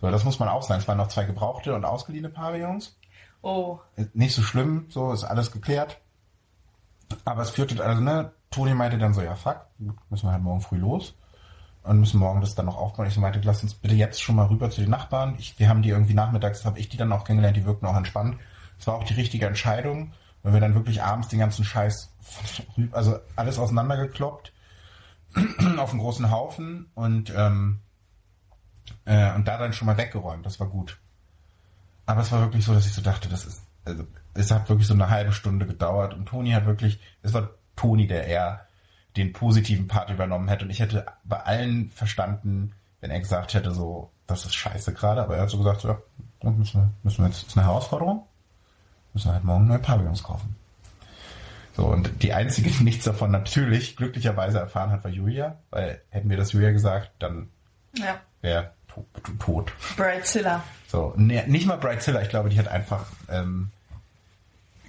[0.00, 0.80] So, das muss man auch sagen.
[0.80, 2.96] Es waren noch zwei gebrauchte und ausgeliehene Pavillons.
[3.42, 3.80] Oh.
[4.14, 6.00] Nicht so schlimm, so ist alles geklärt.
[7.24, 9.66] Aber es führte, also ne, Toni meinte dann so, ja fuck,
[10.10, 11.14] müssen wir halt morgen früh los
[11.82, 13.06] und müssen morgen das dann noch aufbauen.
[13.06, 15.34] Ich so meinte, lass uns bitte jetzt schon mal rüber zu den Nachbarn.
[15.38, 17.96] Ich, wir haben die irgendwie nachmittags, habe ich die dann auch kennengelernt, die wirkten auch
[17.96, 18.36] entspannt.
[18.80, 22.14] Es war auch die richtige Entscheidung, weil wir dann wirklich abends den ganzen Scheiß,
[22.92, 24.52] also alles auseinandergekloppt
[25.76, 27.80] auf einen großen Haufen und, ähm,
[29.04, 30.46] äh, und da dann schon mal weggeräumt.
[30.46, 30.98] Das war gut.
[32.06, 34.88] Aber es war wirklich so, dass ich so dachte, das ist, also, es hat wirklich
[34.88, 38.66] so eine halbe Stunde gedauert und Toni hat wirklich, es war Toni, der eher
[39.16, 43.72] den positiven Part übernommen hätte und ich hätte bei allen verstanden, wenn er gesagt hätte,
[43.72, 47.24] so, das ist scheiße gerade, aber er hat so gesagt, so, ja, müssen wir, müssen
[47.24, 48.26] wir jetzt, ist eine Herausforderung
[49.12, 50.56] müssen wir halt morgen neue Pavillons kaufen.
[51.76, 56.30] So, und die einzige, die nichts davon natürlich glücklicherweise erfahren hat, war Julia, weil hätten
[56.30, 57.48] wir das Julia gesagt, dann
[57.94, 58.20] ja.
[58.40, 59.06] wäre to
[59.38, 59.72] tot.
[59.96, 60.62] Brightzilla.
[60.88, 63.70] So, ne, nicht mal Brightzilla, ich glaube, die hat einfach ähm,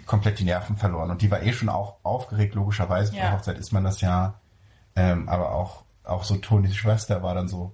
[0.06, 1.12] komplett die Nerven verloren.
[1.12, 3.16] Und die war eh schon auch aufgeregt, logischerweise.
[3.16, 3.30] Ja.
[3.30, 4.34] Bei Hochzeit ist man das ja.
[4.96, 7.74] Ähm, aber auch, auch so Tonis Schwester war dann so,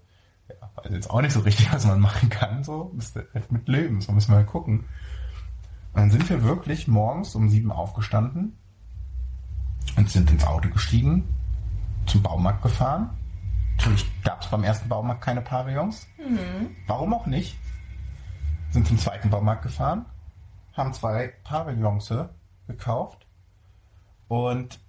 [0.49, 2.63] ja, weiß jetzt auch nicht so richtig, was man machen kann.
[2.63, 4.86] So, müsste halt mit leben, so müssen wir mal gucken.
[5.97, 8.55] Und dann sind wir wirklich morgens um sieben aufgestanden
[9.95, 11.27] und sind ins Auto gestiegen,
[12.05, 13.17] zum Baumarkt gefahren.
[13.77, 16.05] Natürlich gab es beim ersten Baumarkt keine Pavillons.
[16.19, 16.75] Mhm.
[16.86, 17.57] Warum auch nicht?
[18.69, 20.05] Sind zum zweiten Baumarkt gefahren,
[20.73, 22.13] haben zwei Pavillons
[22.67, 23.25] gekauft
[24.27, 24.79] und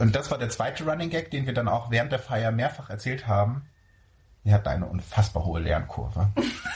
[0.00, 2.90] und das war der zweite Running Gag, den wir dann auch während der Feier mehrfach
[2.90, 3.62] erzählt haben.
[4.42, 6.32] Wir hatten eine unfassbar hohe Lernkurve.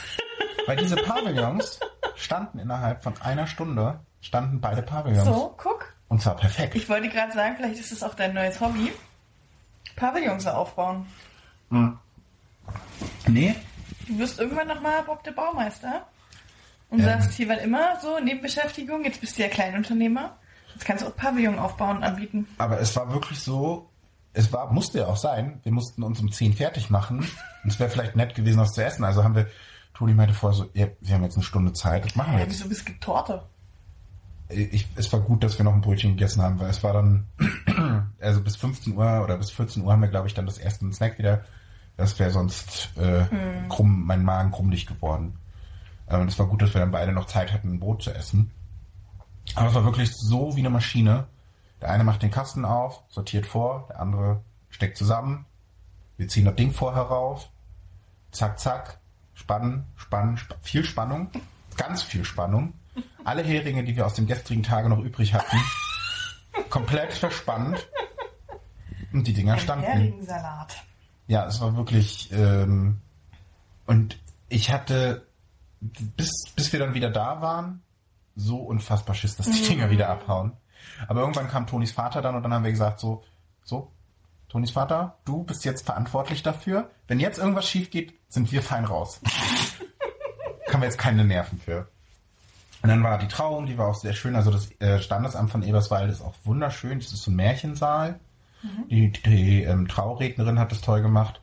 [0.67, 1.81] Weil diese Pavillons
[2.19, 5.25] standen innerhalb von einer Stunde, standen beide Pavillons.
[5.25, 5.93] So, guck.
[6.07, 6.75] Und zwar perfekt.
[6.75, 8.91] Ich wollte gerade sagen, vielleicht ist es auch dein neues Hobby.
[9.95, 11.05] Pavillons aufbauen.
[11.69, 11.97] Hm.
[13.27, 13.55] Nee.
[14.07, 16.07] Du wirst irgendwann nochmal Bob der Baumeister
[16.89, 17.05] und ähm.
[17.05, 20.35] sagst hier, weil immer so Nebenbeschäftigung, jetzt bist du ja Kleinunternehmer,
[20.79, 22.47] Jetzt kannst du auch Pavillon aufbauen und anbieten.
[22.57, 23.89] Aber es war wirklich so,
[24.31, 27.19] es war, musste ja auch sein, wir mussten uns um 10 fertig machen.
[27.63, 29.03] und es wäre vielleicht nett gewesen, was zu essen.
[29.03, 29.47] Also haben wir,
[29.99, 32.45] Toni meinte vorher so, ja, wir haben jetzt eine Stunde Zeit, das machen wir Ja,
[32.45, 32.53] jetzt.
[32.59, 33.43] wieso bist du Torte?
[34.47, 37.27] ich, es war gut, dass wir noch ein Brötchen gegessen haben, weil es war dann,
[38.21, 40.89] also bis 15 Uhr oder bis 14 Uhr haben wir, glaube ich, dann das erste
[40.93, 41.43] Snack wieder.
[41.97, 43.25] Das wäre sonst äh,
[43.67, 45.37] krumm, mein Magen krummlich geworden.
[46.07, 48.51] Ähm, es war gut, dass wir dann beide noch Zeit hatten, ein Brot zu essen.
[49.53, 51.27] Aber es war wirklich so wie eine Maschine.
[51.81, 55.45] Der eine macht den Kasten auf, sortiert vor, der andere steckt zusammen.
[56.17, 57.49] Wir ziehen das Ding vorher rauf.
[58.31, 58.99] Zack, zack.
[59.39, 61.29] Spannen, spannen, sp viel Spannung.
[61.77, 62.73] Ganz viel Spannung.
[63.23, 65.57] Alle Heringe, die wir aus dem gestrigen Tage noch übrig hatten,
[66.69, 67.87] komplett verspannt.
[69.13, 69.85] Und die Dinger standen.
[69.85, 70.83] Heringssalat.
[71.27, 72.29] Ja, es war wirklich.
[72.33, 72.99] Ähm,
[73.87, 75.25] und ich hatte,
[75.79, 77.81] bis, bis wir dann wieder da waren,
[78.35, 80.51] so unfassbar Schiss, dass die Dinger wieder abhauen.
[81.07, 83.23] Aber irgendwann kam Tonis Vater dann und dann haben wir gesagt, so,
[83.63, 83.91] so,
[84.49, 86.89] Tonis Vater, du bist jetzt verantwortlich dafür.
[87.07, 89.21] Wenn jetzt irgendwas schief geht, sind wir fein raus.
[90.71, 91.87] Haben wir jetzt keine Nerven für.
[92.81, 94.35] Und dann war die Trauung, die war auch sehr schön.
[94.35, 96.99] Also das äh, Standesamt von Eberswalde ist auch wunderschön.
[96.99, 98.19] Das ist so ein Märchensaal.
[98.89, 101.39] Die, die ähm, Traurednerin hat das toll gemacht.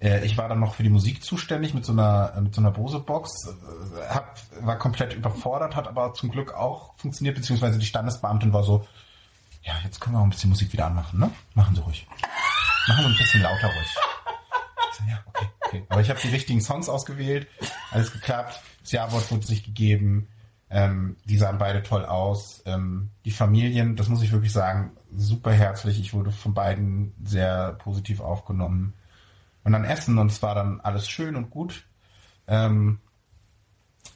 [0.00, 2.60] Äh, ich war dann noch für die Musik zuständig mit so einer äh, mit so
[2.60, 3.48] einer Bose-Box.
[3.48, 8.62] Äh, hab, war komplett überfordert, hat aber zum Glück auch funktioniert, beziehungsweise die Standesbeamtin war
[8.62, 8.86] so,
[9.66, 11.30] ja, jetzt können wir auch ein bisschen Musik wieder anmachen, ne?
[11.54, 12.06] Machen Sie ruhig.
[12.88, 13.96] Machen Sie ein bisschen lauter ruhig.
[14.92, 15.84] So, ja, okay, okay.
[15.88, 17.48] Aber ich habe die richtigen Songs ausgewählt,
[17.90, 20.28] alles geklappt, das Ja-Wort wurde sich gegeben.
[20.68, 22.62] Ähm, die sahen beide toll aus.
[22.66, 26.00] Ähm, die Familien, das muss ich wirklich sagen, super herzlich.
[26.00, 28.94] Ich wurde von beiden sehr positiv aufgenommen.
[29.62, 31.84] Und dann Essen und es war dann alles schön und gut.
[32.48, 33.00] Ähm,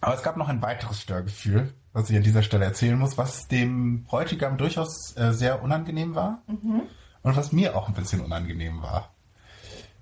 [0.00, 3.48] aber es gab noch ein weiteres Störgefühl, was ich an dieser Stelle erzählen muss, was
[3.48, 6.42] dem Bräutigam durchaus äh, sehr unangenehm war
[7.22, 9.10] und was mir auch ein bisschen unangenehm war.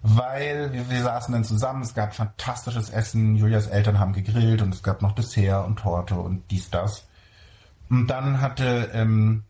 [0.02, 4.72] Weil wir, wir saßen dann zusammen, es gab fantastisches Essen, Julias Eltern haben gegrillt und
[4.72, 7.06] es gab noch Dessert und Torte und dies, das.
[7.90, 9.44] Und dann hatte ähm,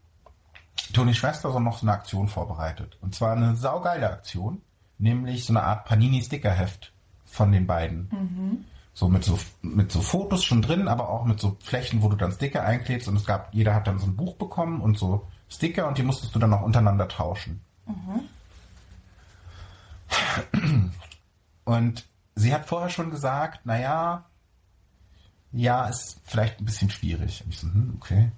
[0.93, 2.97] Tonis Schwester so noch so eine Aktion vorbereitet.
[3.03, 4.63] Und zwar eine saugeile Aktion,
[4.99, 6.93] nämlich so eine Art Panini-Stickerheft
[7.27, 8.09] von den beiden.
[8.99, 12.17] So mit so mit so Fotos schon drin, aber auch mit so Flächen, wo du
[12.17, 15.25] dann Sticker einklebst und es gab, jeder hat dann so ein Buch bekommen und so
[15.49, 17.61] Sticker und die musstest du dann auch untereinander tauschen.
[21.65, 24.25] Und sie hat vorher schon gesagt, naja,
[25.53, 27.45] ja, ist vielleicht ein bisschen schwierig.
[27.45, 28.33] Und ich so, hm, okay.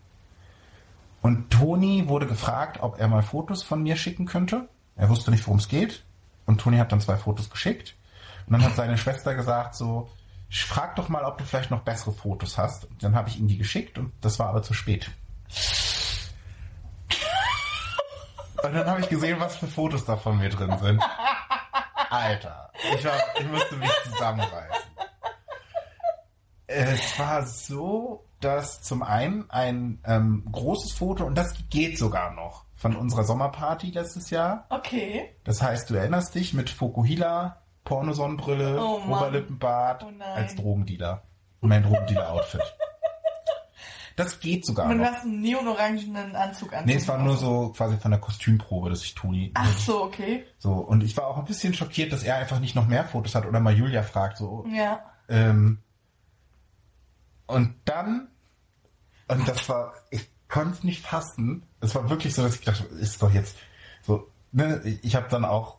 [1.22, 4.68] Und Toni wurde gefragt, ob er mal Fotos von mir schicken könnte.
[4.96, 6.04] Er wusste nicht, worum es geht.
[6.44, 7.96] Und Toni hat dann zwei Fotos geschickt.
[8.46, 10.10] Und dann hat seine Schwester gesagt so,
[10.50, 12.84] frag doch mal, ob du vielleicht noch bessere Fotos hast.
[12.86, 15.10] Und dann habe ich ihm die geschickt und das war aber zu spät.
[18.62, 21.02] Und dann habe ich gesehen, was für Fotos da von mir drin sind.
[22.10, 24.90] Alter, ich, war, ich musste mich zusammenreißen.
[26.66, 32.64] Es war so, dass zum einen ein ähm, großes Foto, und das geht sogar noch,
[32.74, 34.66] von unserer Sommerparty letztes Jahr.
[34.70, 35.34] Okay.
[35.44, 39.02] Das heißt, du erinnerst dich mit Fokuhila, Pornosonnenbrille, Oh.
[39.08, 41.22] Oberlippenbart Oh als Drogendealer.
[41.60, 42.62] Mein Drogendealer-Outfit.
[44.16, 46.84] Das geht sogar Und du hast einen neonorangenen Anzug an.
[46.84, 49.50] Nee, es war nur so quasi von der Kostümprobe, dass ich Toni.
[49.54, 50.44] Ach so, okay.
[50.58, 53.34] So, und ich war auch ein bisschen schockiert, dass er einfach nicht noch mehr Fotos
[53.34, 55.00] hat oder mal Julia fragt, so, Ja.
[55.28, 55.78] ähm,
[57.46, 58.28] und dann,
[59.28, 61.62] und das war, ich konnte es nicht fassen.
[61.80, 63.56] Es war wirklich so, dass ich dachte, ist doch jetzt
[64.02, 65.78] so, ne, ich habe dann auch,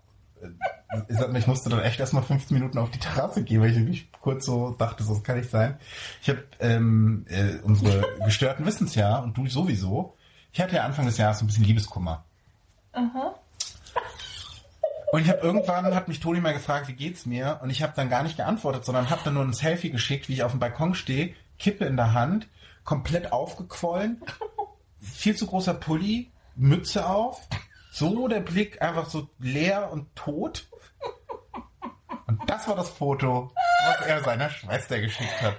[1.38, 4.45] ich musste dann echt erstmal 15 Minuten auf die Terrasse gehen, weil ich mich kurz
[4.45, 5.77] so dachte, so das kann nicht sein.
[6.21, 10.15] Ich habe ähm, äh, unsere gestörten Wissensjahr und du sowieso.
[10.51, 12.25] Ich hatte ja Anfang des Jahres so ein bisschen Liebeskummer.
[15.13, 17.60] Und ich habe irgendwann hat mich Toni mal gefragt, wie geht's mir?
[17.62, 20.34] Und ich habe dann gar nicht geantwortet, sondern habe dann nur ein Selfie geschickt, wie
[20.34, 22.47] ich auf dem Balkon stehe, Kippe in der Hand,
[22.84, 24.21] komplett aufgequollen,
[24.99, 27.47] viel zu großer Pulli, Mütze auf,
[27.91, 30.67] so der Blick einfach so leer und tot.
[32.25, 33.51] Und das war das Foto,
[33.86, 35.58] was er seiner Schwester geschickt hat.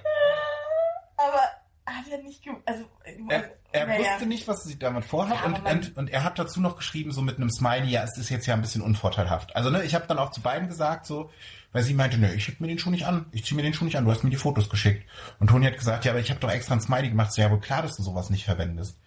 [1.15, 1.41] Aber
[1.85, 2.85] hat er nicht also
[3.29, 3.99] Er, er naja.
[3.99, 7.11] wusste nicht, was sie damit vorhat Ja, und, und, und er hat dazu noch geschrieben,
[7.11, 9.55] so mit einem Smiley, ja, es ist jetzt ja ein bisschen unvorteilhaft.
[9.55, 11.29] Also ne, ich habe dann auch zu beiden gesagt, so,
[11.71, 13.75] weil sie meinte, ne, ich schieb mir den Schuh nicht an, ich zieh mir den
[13.75, 15.07] Schuh nicht an, du hast mir die Fotos geschickt.
[15.39, 17.51] Und Toni hat gesagt, ja, aber ich habe doch extra ein Smiley gemacht, so, ja,
[17.51, 18.97] wohl klar, dass du sowas nicht verwendest.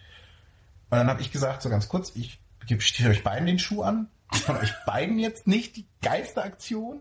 [0.90, 2.38] Und dann habe ich gesagt, so ganz kurz, ich
[2.78, 4.08] stehe euch beiden den Schuh an.
[4.32, 7.00] Von euch beiden jetzt nicht die geilste Aktion.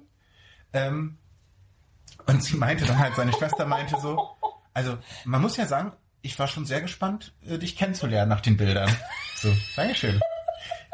[0.73, 1.17] Ähm,
[2.28, 4.36] und sie meinte dann halt, seine Schwester meinte so,
[4.73, 8.58] also man muss ja sagen, ich war schon sehr gespannt, äh, dich kennenzulernen nach den
[8.58, 8.89] Bildern.
[9.38, 10.19] So, Dankeschön.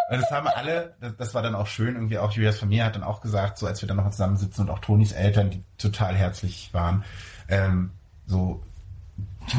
[0.09, 2.95] Und das haben alle, das, das war dann auch schön, irgendwie auch Julias Familie hat
[2.95, 6.15] dann auch gesagt, so als wir dann noch zusammensitzen und auch Tonis Eltern, die total
[6.15, 7.05] herzlich waren,
[7.47, 7.91] ähm,
[8.25, 8.61] so,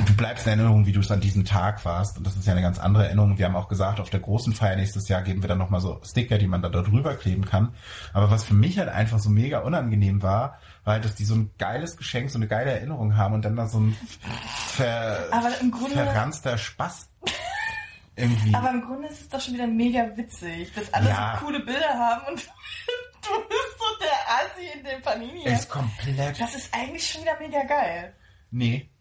[0.06, 2.18] du bleibst in Erinnerung, wie du es an diesem Tag warst.
[2.18, 3.38] Und das ist ja eine ganz andere Erinnerung.
[3.38, 6.00] Wir haben auch gesagt, auf der großen Feier nächstes Jahr geben wir dann nochmal so
[6.04, 7.74] Sticker, die man da drüber kleben kann.
[8.12, 11.34] Aber was für mich halt einfach so mega unangenehm war, war halt, dass die so
[11.34, 13.96] ein geiles Geschenk, so eine geile Erinnerung haben und dann da so ein
[14.68, 15.28] ver
[15.70, 17.08] Grunde, verranster Spaß
[18.16, 18.54] irgendwie.
[18.54, 21.36] Aber im Grunde ist es doch schon wieder mega witzig, dass alle ja.
[21.38, 22.40] so coole Bilder haben und
[23.22, 25.44] du bist so der Asi in dem Panini.
[25.44, 26.40] Ist komplett.
[26.40, 28.14] Das ist eigentlich schon wieder mega geil.
[28.50, 28.91] Nee.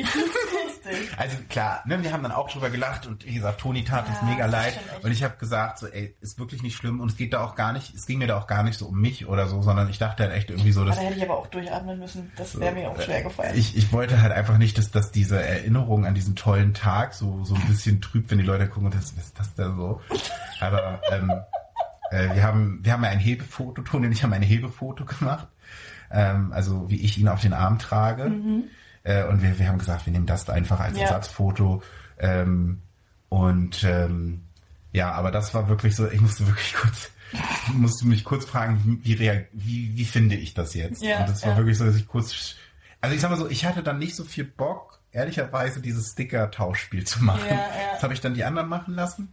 [0.00, 1.10] Ich find's lustig.
[1.16, 4.14] Also klar, ne, wir haben dann auch drüber gelacht und wie gesagt, Toni tat ja,
[4.14, 4.78] es mega leid.
[5.02, 7.54] Und ich habe gesagt, so, ey, ist wirklich nicht schlimm und es geht da auch
[7.54, 9.88] gar nicht, es ging mir da auch gar nicht so um mich oder so, sondern
[9.90, 10.96] ich dachte halt echt irgendwie so, dass.
[10.96, 12.32] Da hätte ich aber auch durchatmen müssen.
[12.36, 13.56] Das wäre mir auch schwer gefallen.
[13.56, 17.44] Ich, ich wollte halt einfach nicht, dass, dass diese Erinnerung an diesen tollen Tag so,
[17.44, 20.00] so ein bisschen trübt, wenn die Leute gucken, das, was ist das da so?
[20.60, 21.30] Aber ähm,
[22.10, 25.48] äh, wir haben, wir haben ja ein Hebefoto, Toni und ich haben ein Hebefoto gemacht.
[26.10, 28.24] Ähm, also wie ich ihn auf den Arm trage.
[28.24, 28.64] Mhm.
[29.02, 31.04] Äh, und wir, wir haben gesagt, wir nehmen das da einfach als ja.
[31.04, 31.82] Ersatzfoto.
[32.18, 32.82] Ähm,
[33.28, 34.42] und ähm,
[34.92, 37.10] ja, aber das war wirklich so, ich musste wirklich kurz,
[37.72, 41.02] musste mich kurz fragen, wie, wie, wie, wie finde ich das jetzt?
[41.02, 41.56] Ja, und das war ja.
[41.58, 42.56] wirklich so, dass ich kurz,
[43.00, 47.04] also ich sag mal so, ich hatte dann nicht so viel Bock, ehrlicherweise dieses Sticker-Tauschspiel
[47.04, 47.46] zu machen.
[47.48, 49.32] Ja, das habe ich dann die anderen machen lassen.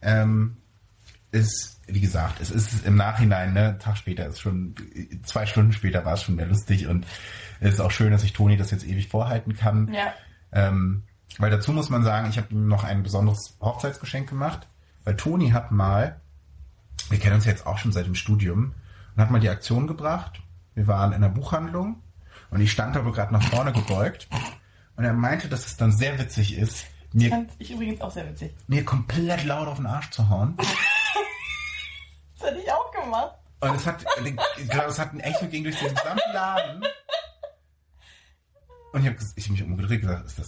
[0.00, 0.56] Ähm,
[1.32, 4.74] ist, wie gesagt, es ist im Nachhinein, ne, Tag später ist schon,
[5.24, 7.06] zwei Stunden später war es schon mehr lustig und
[7.60, 9.92] es ist auch schön, dass ich Toni das jetzt ewig vorhalten kann.
[9.92, 10.12] Ja.
[10.52, 11.02] Ähm,
[11.38, 14.68] weil dazu muss man sagen, ich habe ihm noch ein besonderes Hochzeitsgeschenk gemacht,
[15.04, 16.20] weil Toni hat mal,
[17.08, 18.74] wir kennen uns jetzt auch schon seit dem Studium,
[19.14, 20.40] und hat mal die Aktion gebracht.
[20.74, 22.02] Wir waren in der Buchhandlung
[22.50, 24.28] und ich stand da wohl gerade nach vorne gebeugt
[24.96, 28.26] und er meinte, dass es dann sehr witzig ist, mir, fand ich übrigens auch sehr
[28.26, 28.54] witzig.
[28.68, 30.56] Mir komplett laut auf den Arsch zu hauen.
[32.42, 33.36] das hätte ich auch gemacht.
[33.60, 34.04] Und es hat,
[34.58, 36.84] ich glaube, es hat ein Echo ging durch den gesamten Laden.
[38.92, 40.46] Und ich habe ich hab mich umgedreht und gesagt, ist das,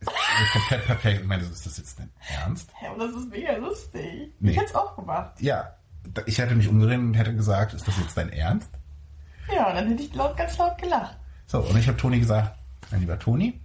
[0.00, 1.20] ist das komplett perplex?
[1.20, 2.70] Ich meine, ist das jetzt denn ernst?
[2.82, 4.34] Ja, aber das ist mega lustig.
[4.40, 4.50] Nee.
[4.50, 5.40] Ich hätte es auch gemacht.
[5.40, 5.76] Ja,
[6.26, 8.70] ich hätte mich umgedreht und hätte gesagt, ist das jetzt dein Ernst?
[9.52, 11.16] Ja, und dann hätte ich laut, ganz laut gelacht.
[11.46, 12.56] So, und ich habe Toni gesagt,
[12.90, 13.60] mein lieber Toni,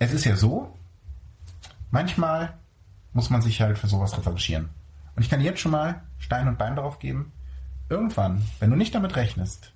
[0.00, 0.76] es ist ja so,
[1.90, 2.58] manchmal
[3.12, 4.70] muss man sich halt für sowas revanchieren.
[5.18, 7.32] Und ich kann jetzt schon mal Stein und Bein darauf geben,
[7.90, 9.72] irgendwann, wenn du nicht damit rechnest,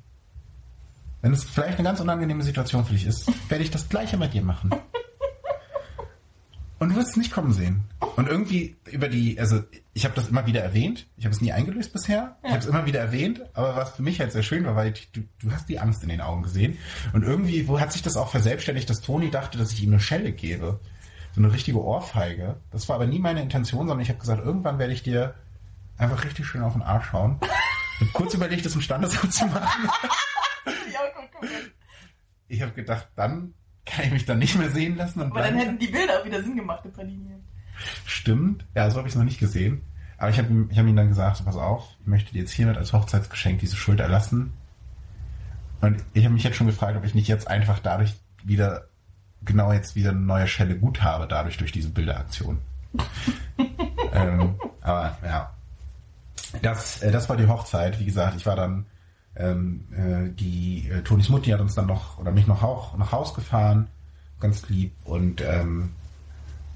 [1.20, 4.28] wenn es vielleicht eine ganz unangenehme Situation für dich ist, werde ich das Gleiche bei
[4.28, 4.72] dir machen.
[6.78, 7.82] Und du wirst es nicht kommen sehen.
[8.14, 11.08] Und irgendwie über die, also ich habe das immer wieder erwähnt.
[11.16, 12.36] Ich habe es nie eingelöst bisher.
[12.44, 13.42] Ich habe es immer wieder erwähnt.
[13.54, 16.04] Aber was für mich halt sehr schön war, weil ich, du, du hast die Angst
[16.04, 16.78] in den Augen gesehen.
[17.14, 19.98] Und irgendwie, wo hat sich das auch verselbstständigt, dass Toni dachte, dass ich ihm eine
[19.98, 20.78] Schelle gebe.
[21.34, 22.56] So eine richtige Ohrfeige.
[22.70, 25.34] Das war aber nie meine Intention, sondern ich habe gesagt, irgendwann werde ich dir
[25.96, 27.38] einfach richtig schön auf den Arsch hauen.
[28.00, 29.88] Und kurz überlegt, das im Standesamt zu machen.
[32.48, 35.22] ich habe gedacht, dann kann ich mich dann nicht mehr sehen lassen.
[35.22, 37.44] Aber dann hätten die Bilder auch wieder Sinn gemacht in Pralinien.
[38.04, 38.66] Stimmt.
[38.74, 39.82] Ja, so habe ich es noch nicht gesehen.
[40.18, 42.76] Aber ich habe ich hab ihm dann gesagt, pass auf, ich möchte dir jetzt hiermit
[42.76, 44.52] als Hochzeitsgeschenk diese Schuld erlassen.
[45.80, 48.14] Und ich habe mich jetzt schon gefragt, ob ich nicht jetzt einfach dadurch
[48.44, 48.86] wieder,
[49.44, 52.58] genau jetzt wieder eine neue Schelle gut habe, dadurch durch diese Bilderaktion.
[54.12, 55.52] ähm, aber ja.
[56.60, 57.98] Das, äh, das war die Hochzeit.
[57.98, 58.86] Wie gesagt, ich war dann
[59.36, 63.12] ähm, äh, die äh, Tonis Mutti hat uns dann noch oder mich noch auch nach
[63.12, 63.88] Haus gefahren,
[64.40, 65.92] ganz lieb und ähm,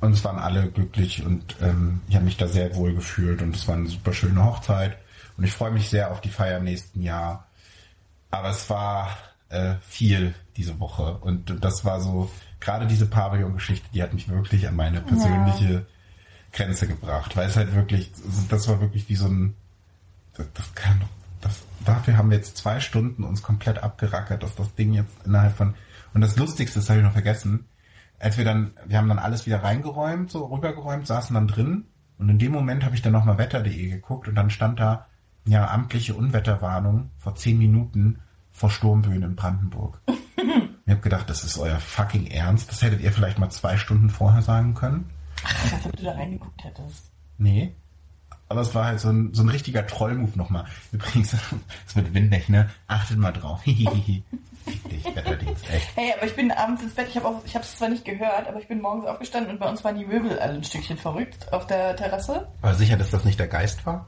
[0.01, 3.57] und es waren alle glücklich und ähm, ich habe mich da sehr wohl gefühlt und
[3.57, 4.97] es war eine super schöne Hochzeit
[5.37, 7.47] und ich freue mich sehr auf die Feier im nächsten Jahr.
[8.31, 9.17] Aber es war
[9.49, 12.31] äh, viel diese Woche und das war so
[12.67, 15.83] gerade diese Pavillon-Geschichte, die hat mich wirklich an meine persönliche ja.
[16.53, 18.11] Grenze gebracht, weil es halt wirklich,
[18.49, 19.55] das war wirklich wie so ein,
[20.35, 21.09] das, das kann doch
[21.41, 25.57] das, dafür haben wir jetzt zwei Stunden uns komplett abgerackert, dass das Ding jetzt innerhalb
[25.57, 25.75] von,
[26.13, 27.67] und das Lustigste, das habe ich noch vergessen,
[28.19, 31.85] als wir dann, wir haben dann alles wieder reingeräumt, so rübergeräumt, saßen dann drin
[32.19, 35.07] und in dem Moment habe ich dann nochmal wetter.de geguckt und dann stand da,
[35.47, 38.19] ja, amtliche Unwetterwarnung vor zehn Minuten
[38.51, 40.01] vor Sturmböen in Brandenburg.
[40.87, 42.71] ich habe gedacht, das ist euer fucking Ernst.
[42.71, 45.11] Das hättet ihr vielleicht mal zwei Stunden vorher sagen können.
[45.45, 47.11] Ach, als ob du da reingeguckt hättest.
[47.39, 47.75] Nee.
[48.49, 50.67] Aber es war halt so ein, so ein richtiger Trollmove nochmal.
[50.93, 51.33] Übrigens,
[51.87, 52.71] das mit Windnecht, ne?
[52.87, 53.63] Achtet mal drauf.
[53.65, 54.23] Hihihi.
[54.65, 55.97] Fick dich, Wetterdings, echt.
[55.97, 58.67] Hey, aber ich bin abends ins Bett, ich habe es zwar nicht gehört, aber ich
[58.67, 61.95] bin morgens aufgestanden und bei uns waren die Möbel alle ein Stückchen verrückt auf der
[61.95, 62.49] Terrasse.
[62.63, 64.07] War sicher, dass das nicht der Geist war?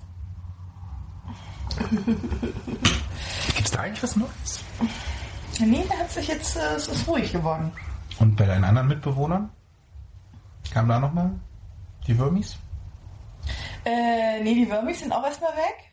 [3.55, 4.65] Gibt's da eigentlich was Neues?
[5.61, 7.73] Nee, da hat sich jetzt, äh, es ist ruhig geworden.
[8.19, 9.51] Und bei deinen anderen Mitbewohnern?
[10.73, 11.31] Kam da nochmal
[12.07, 12.57] die Würmis?
[13.85, 15.93] Äh, nee, die Würmis sind auch erstmal weg.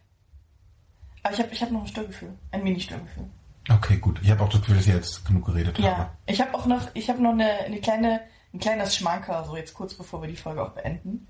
[1.23, 2.34] Aber ich habe ich hab noch ein Störgefühl.
[2.51, 3.25] Ein Mini-Störgefühl.
[3.69, 4.19] Okay, gut.
[4.21, 6.10] Ich habe auch das Gefühl, dass ich jetzt genug geredet Ja, habe.
[6.28, 8.21] ich habe auch noch, ich habe noch eine, eine kleine,
[8.54, 11.28] ein kleines Schmanker, so jetzt kurz bevor wir die Folge auch beenden.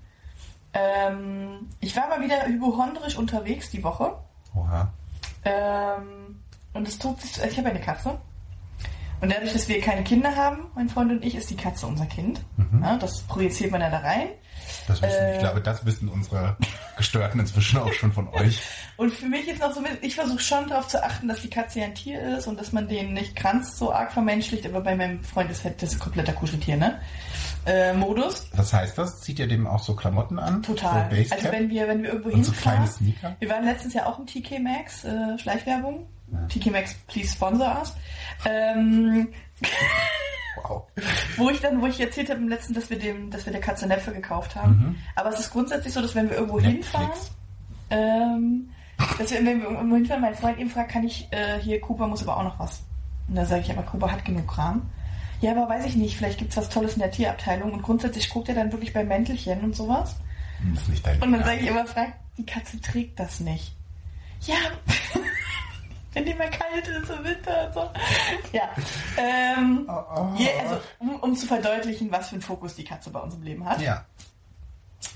[0.74, 4.18] Ähm, ich war mal wieder hypochondrisch unterwegs die Woche.
[4.54, 4.92] Oha.
[5.44, 6.35] Ähm,
[6.76, 8.18] und es tut sich, ich habe eine Katze.
[9.20, 12.04] Und dadurch, dass wir keine Kinder haben, mein Freund und ich, ist die Katze unser
[12.04, 12.42] Kind.
[12.82, 14.28] Ja, das projiziert man ja da rein.
[14.88, 15.32] Das wissen, Äh.
[15.34, 16.56] ich glaube, das wissen unsere
[16.98, 18.60] Gestörten inzwischen auch schon von euch.
[18.98, 21.80] Und für mich ist noch so, ich versuche schon darauf zu achten, dass die Katze
[21.80, 24.96] ja ein Tier ist und dass man den nicht kranz so arg vermenschlicht, aber bei
[24.96, 26.98] meinem Freund ist halt das ein kompletter Kuscheltier, ne?
[27.66, 28.48] Äh, Modus.
[28.54, 29.20] Was heißt das?
[29.20, 30.62] Zieht ihr dem auch so Klamotten an?
[30.62, 31.10] Total.
[31.26, 32.76] So also wenn wir, wenn wir irgendwo und so hinfahren.
[32.78, 33.36] kleine Sneaker?
[33.38, 36.06] Wir waren letztens ja auch im TK Maxx, äh, Schleichwerbung.
[36.48, 37.94] TK Maxx, please sponsor us.
[38.44, 39.28] Ähm,
[40.62, 40.84] Wow.
[41.36, 43.60] wo ich dann, wo ich erzählt habe im letzten, dass wir dem, dass wir der
[43.60, 44.96] Katze Näpfe gekauft haben.
[45.14, 46.64] Aber es ist grundsätzlich so, dass wenn wir irgendwo Mhm.
[46.64, 47.30] Netflix.
[47.90, 48.68] hinfahren, ähm,
[49.18, 52.06] dass wir, wenn wir irgendwo hinfahren, mein Freund eben fragt, kann ich äh, hier, Cooper
[52.08, 52.82] muss aber auch noch was.
[53.28, 54.82] Und da sage ich, aber Cooper hat genug Kram.
[55.42, 58.48] Ja, aber weiß ich nicht, vielleicht gibt's was Tolles in der Tierabteilung und grundsätzlich guckt
[58.48, 60.16] er dann wirklich bei Mäntelchen und sowas.
[60.72, 63.74] Das ist nicht dein Und dann sage ich immer, fragt, die Katze trägt das nicht.
[64.40, 64.54] Ja,
[66.16, 67.90] wenn die mal kalt ist im Winter und so.
[68.52, 68.70] Ja.
[69.18, 70.28] Ähm, Oh, oh.
[70.34, 73.42] je, also, um, um zu verdeutlichen, was für einen Fokus die Katze bei uns im
[73.42, 73.82] Leben hat.
[73.82, 74.06] Ja.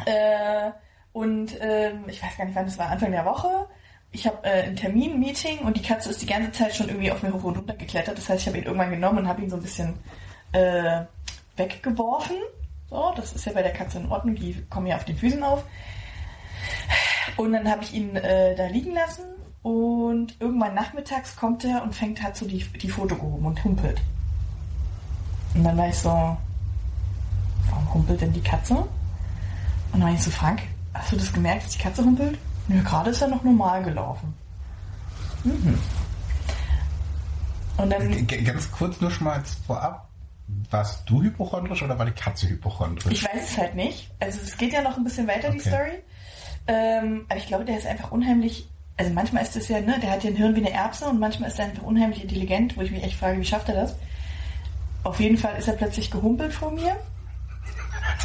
[0.04, 0.72] Äh,
[1.14, 3.66] und ähm, ich weiß gar nicht, wann das war, Anfang der Woche.
[4.12, 6.88] Ich habe äh, ein Termin, ein Meeting und die Katze ist die ganze Zeit schon
[6.88, 8.18] irgendwie auf mir hoch und runter geklettert.
[8.18, 9.94] Das heißt, ich habe ihn irgendwann genommen und habe ihn so ein bisschen
[10.52, 11.04] äh,
[11.56, 12.36] weggeworfen.
[12.90, 15.42] So, das ist ja bei der Katze in Ordnung, die kommen ja auf den Füßen
[15.42, 15.64] auf.
[17.38, 21.94] Und dann habe ich ihn äh, da liegen lassen und irgendwann nachmittags kommt er und
[21.94, 24.00] fängt halt so die, die Foto gehoben und humpelt.
[25.54, 26.08] Und dann war ich so,
[27.68, 28.74] warum humpelt denn die Katze?
[28.74, 28.88] Und
[29.92, 30.62] dann war ich so, Frank,
[30.94, 32.38] hast du das gemerkt, dass die Katze humpelt?
[32.68, 34.32] Nö, gerade ist er noch normal gelaufen.
[35.44, 35.78] Mhm.
[37.76, 40.08] Und dann, ganz kurz nur schon mal vorab.
[40.70, 43.12] Warst du hypochondrisch oder war die Katze hypochondrisch?
[43.12, 44.10] ich weiß es halt nicht.
[44.18, 45.68] Also es geht ja noch ein bisschen weiter, die Okay.
[45.68, 46.02] Story.
[46.66, 48.68] Ähm, aber ich glaube, der ist einfach unheimlich,
[49.00, 51.18] also manchmal ist das ja, ne, der hat ja ein Hirn wie eine Erbse und
[51.18, 53.96] manchmal ist er einfach unheimlich intelligent, wo ich mich echt frage, wie schafft er das?
[55.04, 56.94] Auf jeden Fall ist er plötzlich gehumpelt vor mir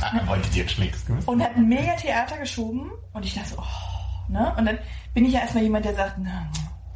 [0.01, 1.29] Ah, wollte dir schlechtes Gewissen?
[1.29, 4.53] und hat ein mega Theater geschoben und ich dachte so, oh, ne?
[4.57, 4.77] Und dann
[5.13, 6.49] bin ich ja erstmal jemand, der sagt, na,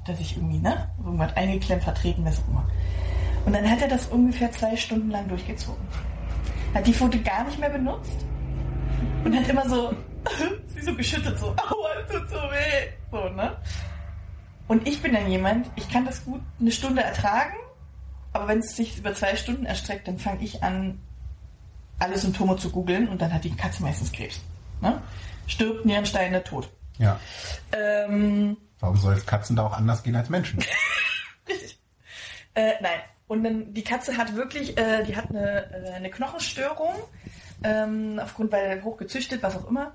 [0.05, 2.67] dass ich irgendwie, ne, irgendwas eingeklemmt vertreten, was auch immer.
[3.45, 5.81] Und dann hat er das ungefähr zwei Stunden lang durchgezogen.
[6.73, 8.25] Hat die Foto gar nicht mehr benutzt
[9.23, 9.93] und hat immer so,
[10.79, 13.57] sie so geschüttet, so, aua, tut so weh, so, ne?
[14.67, 17.55] Und ich bin dann jemand, ich kann das gut eine Stunde ertragen,
[18.33, 20.99] aber wenn es sich über zwei Stunden erstreckt, dann fange ich an,
[21.97, 24.39] alle Symptome zu googeln und dann hat die Katze meistens Krebs.
[24.81, 25.01] Ne?
[25.47, 26.69] Stirbt, Nierensteine, tot.
[26.99, 27.19] Ja.
[27.71, 30.59] Ähm, Warum soll es Katzen da auch anders gehen als Menschen?
[31.49, 31.79] richtig.
[32.53, 32.99] Äh, nein.
[33.27, 36.93] Und dann, die Katze hat wirklich, äh, die hat eine, äh, eine Knochenstörung,
[37.63, 39.93] ähm, aufgrund, weil hochgezüchtet, was auch immer.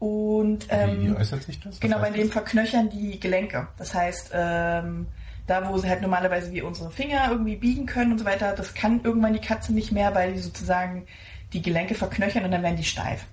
[0.00, 1.74] Und ähm, wie, äußert sich das?
[1.74, 3.68] Was Genau, bei dem verknöchern die Gelenke.
[3.76, 5.06] Das heißt, ähm,
[5.46, 8.74] da wo sie halt normalerweise wie unsere Finger irgendwie biegen können und so weiter, das
[8.74, 11.06] kann irgendwann die Katze nicht mehr, weil die sozusagen
[11.52, 13.26] die Gelenke verknöchern und dann werden die steif.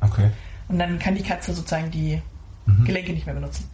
[0.00, 0.30] Okay.
[0.68, 2.22] Und dann kann die Katze sozusagen die
[2.84, 3.68] Gelenke nicht mehr benutzen.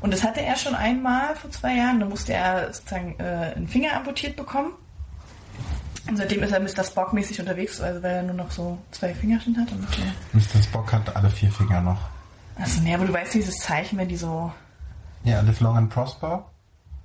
[0.00, 2.00] Und das hatte er schon einmal vor zwei Jahren.
[2.00, 4.72] Da musste er sozusagen äh, einen Finger amputiert bekommen.
[6.08, 6.84] Und seitdem ist er Mr.
[6.84, 9.70] Spock-mäßig unterwegs, also weil er nur noch so zwei Finger schon hat.
[9.70, 9.86] Und.
[10.32, 10.62] Mr.
[10.62, 11.98] Spock hat alle vier Finger noch.
[12.56, 14.52] Also, nee, aber du weißt dieses Zeichen, wenn die so.
[15.24, 16.46] Ja, live long and prosper.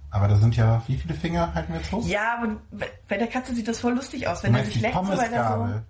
[0.09, 2.05] Aber da sind ja, wie viele Finger halten wir jetzt hoch?
[2.07, 2.55] Ja, aber
[3.07, 5.57] bei der Katze sieht das voll lustig aus, wenn er sich leckt, so weil er
[5.57, 5.81] so.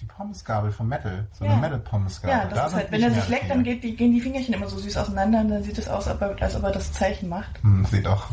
[0.00, 1.26] Die Pommesgabel vom Metal.
[1.32, 1.52] So Ja.
[1.52, 2.36] eine Metal-Pommesgabel.
[2.36, 4.52] Ja, das Da ist halt, wenn er sich leckt, dann geht die, gehen die Fingerchen
[4.54, 6.72] immer so süß auseinander und dann sieht es aus, als ob er, als ob er
[6.72, 7.62] das Zeichen macht.
[7.62, 8.26] Hm, sieht auch,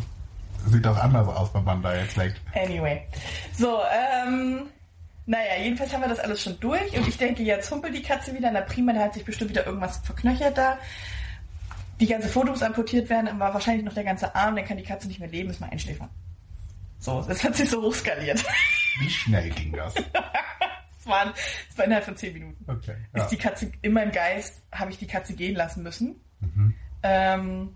[0.68, 2.40] sieht auch anders aus, wenn man da jetzt leckt.
[2.56, 3.02] Anyway.
[3.54, 4.64] So, ähm,
[5.26, 8.34] naja, jedenfalls haben wir das alles schon durch und ich denke, jetzt humpelt die Katze
[8.34, 8.52] wieder.
[8.52, 10.78] Na prima, da hat sich bestimmt wieder irgendwas verknöchert da.
[12.00, 14.78] Die ganze Foto muss amputiert werden, dann war wahrscheinlich noch der ganze Arm, dann kann
[14.78, 16.10] die Katze nicht mehr leben, ist mal einschläfern.
[17.00, 18.44] So, das hat sich so hochskaliert.
[19.00, 19.94] Wie schnell ging das?
[21.04, 21.34] Das waren,
[21.68, 22.64] das war innerhalb von zehn Minuten.
[22.66, 22.96] Okay.
[23.14, 23.24] Ja.
[23.24, 26.16] Ist die Katze, in meinem Geist habe ich die Katze gehen lassen müssen.
[26.40, 26.74] Mhm.
[27.04, 27.76] Ähm,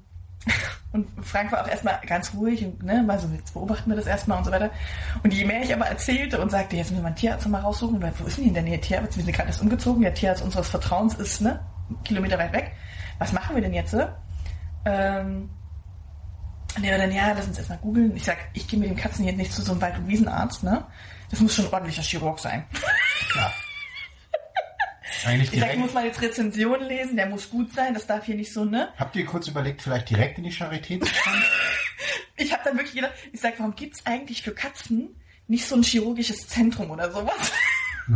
[0.94, 4.08] und Frank war auch erstmal ganz ruhig und ne, mal so, jetzt beobachten wir das
[4.08, 4.70] erstmal und so weiter.
[5.24, 8.02] Und je mehr ich aber erzählte und sagte, jetzt müssen wir einen Tierarzt mal raussuchen,
[8.02, 9.18] weil wo ist denn denn der Tierarzt?
[9.18, 11.60] Wir sind gerade erst umgezogen, der Tierarzt unseres Vertrauens ist ne,
[12.04, 12.72] Kilometer weit weg.
[13.20, 13.94] Was machen wir denn jetzt?
[13.94, 14.08] äh?
[14.86, 15.50] Ähm,
[16.76, 18.16] und der war dann, ja, lass uns erstmal googeln.
[18.16, 20.64] Ich sag, ich gehe mit den Katzen hier nicht zu so einem Wald- und Wiesenarzt,
[20.64, 20.86] ne?
[21.30, 22.64] Das muss schon ein ordentlicher Chirurg sein.
[23.32, 23.52] Klar.
[25.26, 25.80] Eigentlich Ich sag, direkt.
[25.80, 28.90] muss man jetzt Rezensionen lesen, der muss gut sein, das darf hier nicht so, ne?
[28.98, 31.44] Habt ihr kurz überlegt, vielleicht direkt in die Charité zu fahren?
[32.40, 35.10] Ich habe dann wirklich gedacht, ich sag, warum gibt's eigentlich für Katzen
[35.48, 37.52] nicht so ein chirurgisches Zentrum oder sowas?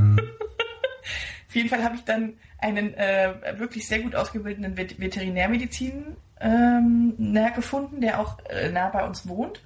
[1.51, 7.15] Auf jeden Fall habe ich dann einen äh, wirklich sehr gut ausgebildeten Vet Veterinärmedizin ähm,
[7.55, 9.61] gefunden, der auch äh, nah bei uns wohnt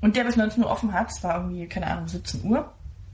[0.00, 1.10] und der bis 19 Uhr offen hat.
[1.10, 2.72] Es war irgendwie, keine Ahnung, 17 Uhr.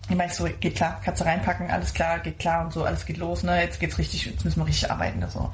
[0.09, 3.05] Ich meine, ich so, geht klar, Katze reinpacken, alles klar, geht klar und so, alles
[3.05, 3.61] geht los, ne?
[3.61, 5.23] Jetzt geht's richtig, jetzt müssen wir richtig arbeiten.
[5.29, 5.51] So.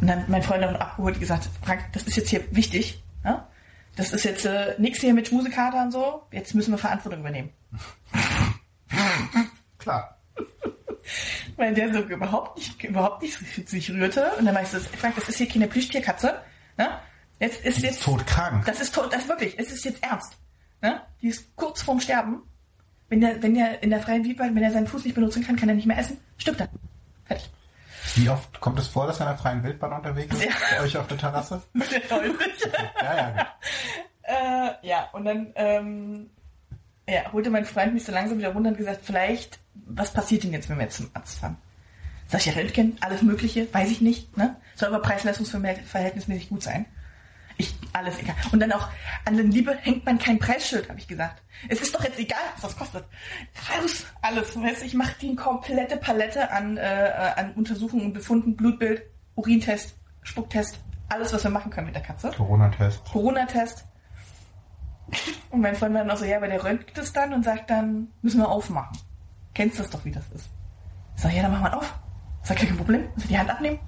[0.00, 3.02] Und dann mein Freund dann abgeholt und gesagt, Frank, das ist jetzt hier wichtig.
[3.24, 3.48] Ja?
[3.96, 6.22] Das ist jetzt äh, nichts hier mit Schmusekater und so.
[6.30, 7.50] Jetzt müssen wir Verantwortung übernehmen.
[9.78, 10.18] Klar.
[11.56, 14.32] Weil der so überhaupt nicht, überhaupt nicht sich rührte.
[14.38, 16.40] Und dann meinte ich so, Frank, das ist hier keine Plüschtierkatze.
[16.76, 16.98] Ne?
[17.40, 18.02] Jetzt ist jetzt.
[18.02, 18.66] Todkrank.
[18.66, 20.36] Das ist tot, das ist wirklich, es ist jetzt ernst.
[20.82, 21.00] Ne?
[21.22, 22.42] Die ist kurz vorm Sterben.
[23.08, 25.56] Wenn der, wenn der in der freien Wildbahn, wenn er seinen Fuß nicht benutzen kann,
[25.56, 26.68] kann er nicht mehr essen, stirbt er.
[27.24, 27.50] Fertig.
[28.14, 30.44] Wie oft kommt es vor, dass er in der freien Wildbahn unterwegs ist?
[30.44, 30.50] Ja.
[30.70, 31.62] Bei euch auf der Terrasse?
[31.74, 32.72] Sehr häufig.
[33.02, 33.46] Ja, ja, gut.
[34.22, 36.30] Äh, ja, und dann ähm,
[37.08, 40.52] ja, holte mein Freund mich so langsam wieder runter und gesagt, vielleicht, was passiert denn
[40.52, 41.56] jetzt, wenn wir jetzt zum Arzt fahren?
[42.28, 44.56] Sag ich ja, Röntgen, alles Mögliche, weiß ich nicht, ne?
[44.74, 46.86] Soll aber preis-leistungsverhältnismäßig gut sein.
[47.58, 48.36] Ich, alles egal.
[48.52, 48.88] Und dann auch,
[49.24, 51.42] an den Liebe hängt man kein Preisschild, habe ich gesagt.
[51.68, 53.04] Es ist doch jetzt egal, was das kostet.
[53.70, 54.60] Raus, alles.
[54.60, 59.02] Weißt, du, ich mache die komplette Palette an, äh, an Untersuchungen und Befunden, Blutbild,
[59.36, 60.78] Urintest, Spucktest,
[61.08, 62.30] alles, was wir machen können mit der Katze.
[62.30, 63.04] Corona-Test.
[63.10, 63.84] Corona-Test.
[65.50, 67.70] Und mein Freund war dann auch so, ja, aber der röntgt es dann und sagt
[67.70, 68.98] dann, müssen wir aufmachen.
[69.54, 70.50] Kennst das doch, wie das ist.
[71.14, 71.94] Ich sag, ja, dann machen wir auf.
[72.42, 73.08] Sag, kein Problem.
[73.16, 73.78] Ich die Hand abnehmen?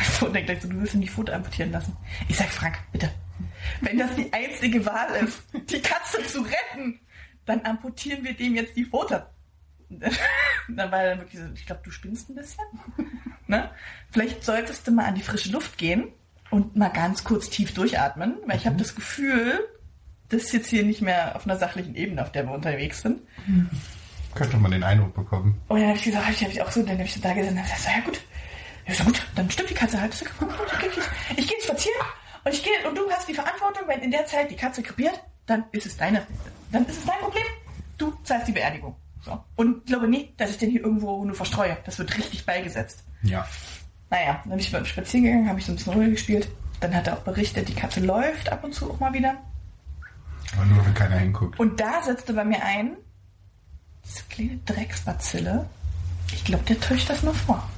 [0.00, 1.94] Mein Freund denkt gleich so, du willst ihm die Pfote amputieren lassen.
[2.26, 3.10] Ich sag, Frank, bitte.
[3.82, 7.00] Wenn das die einzige Wahl ist, die Katze zu retten,
[7.44, 9.26] dann amputieren wir dem jetzt die Pfote.
[10.68, 12.62] Dann war er dann wirklich so, ich glaube, du spinnst ein bisschen.
[13.48, 13.68] Ne?
[14.12, 16.06] Vielleicht solltest du mal an die frische Luft gehen
[16.50, 19.58] und mal ganz kurz tief durchatmen, weil ich habe das Gefühl,
[20.28, 23.20] das ist jetzt hier nicht mehr auf einer sachlichen Ebene, auf der wir unterwegs sind.
[24.36, 25.60] Könnte man den Eindruck bekommen.
[25.66, 27.20] Und dann habe ich gesagt, hab ich, hab ich auch so, dann habe ich so
[27.20, 28.20] da gesessen und hab gesagt, ja gut,
[28.90, 30.14] ja so gut, dann stimmt die Katze halt.
[31.36, 32.00] Ich, gehe spazieren
[32.44, 35.22] und ich gehe und du hast die Verantwortung, wenn in der Zeit die Katze krepiert,
[35.46, 36.26] dann ist es deine,
[36.72, 37.44] dann ist es dein Problem.
[37.98, 38.96] Du zahlst die Beerdigung.
[39.22, 39.42] So.
[39.56, 41.76] Und glaube nicht, dass ich den hier irgendwo nur verstreue.
[41.84, 43.04] Das wird richtig beigesetzt.
[43.22, 43.46] Ja.
[44.08, 46.48] Naja, dann bin ich beim Spazieren gegangen, habe ich so ein bisschen Runde gespielt.
[46.80, 49.36] Dann hat er auch berichtet, die Katze läuft ab und zu auch mal wieder.
[50.56, 51.60] Aber nur, wenn keiner hinguckt.
[51.60, 52.96] Und da setzte bei mir ein,
[54.04, 55.68] diese kleine Drecksbazille.
[56.32, 57.68] Ich glaube, der täuscht das nur vor.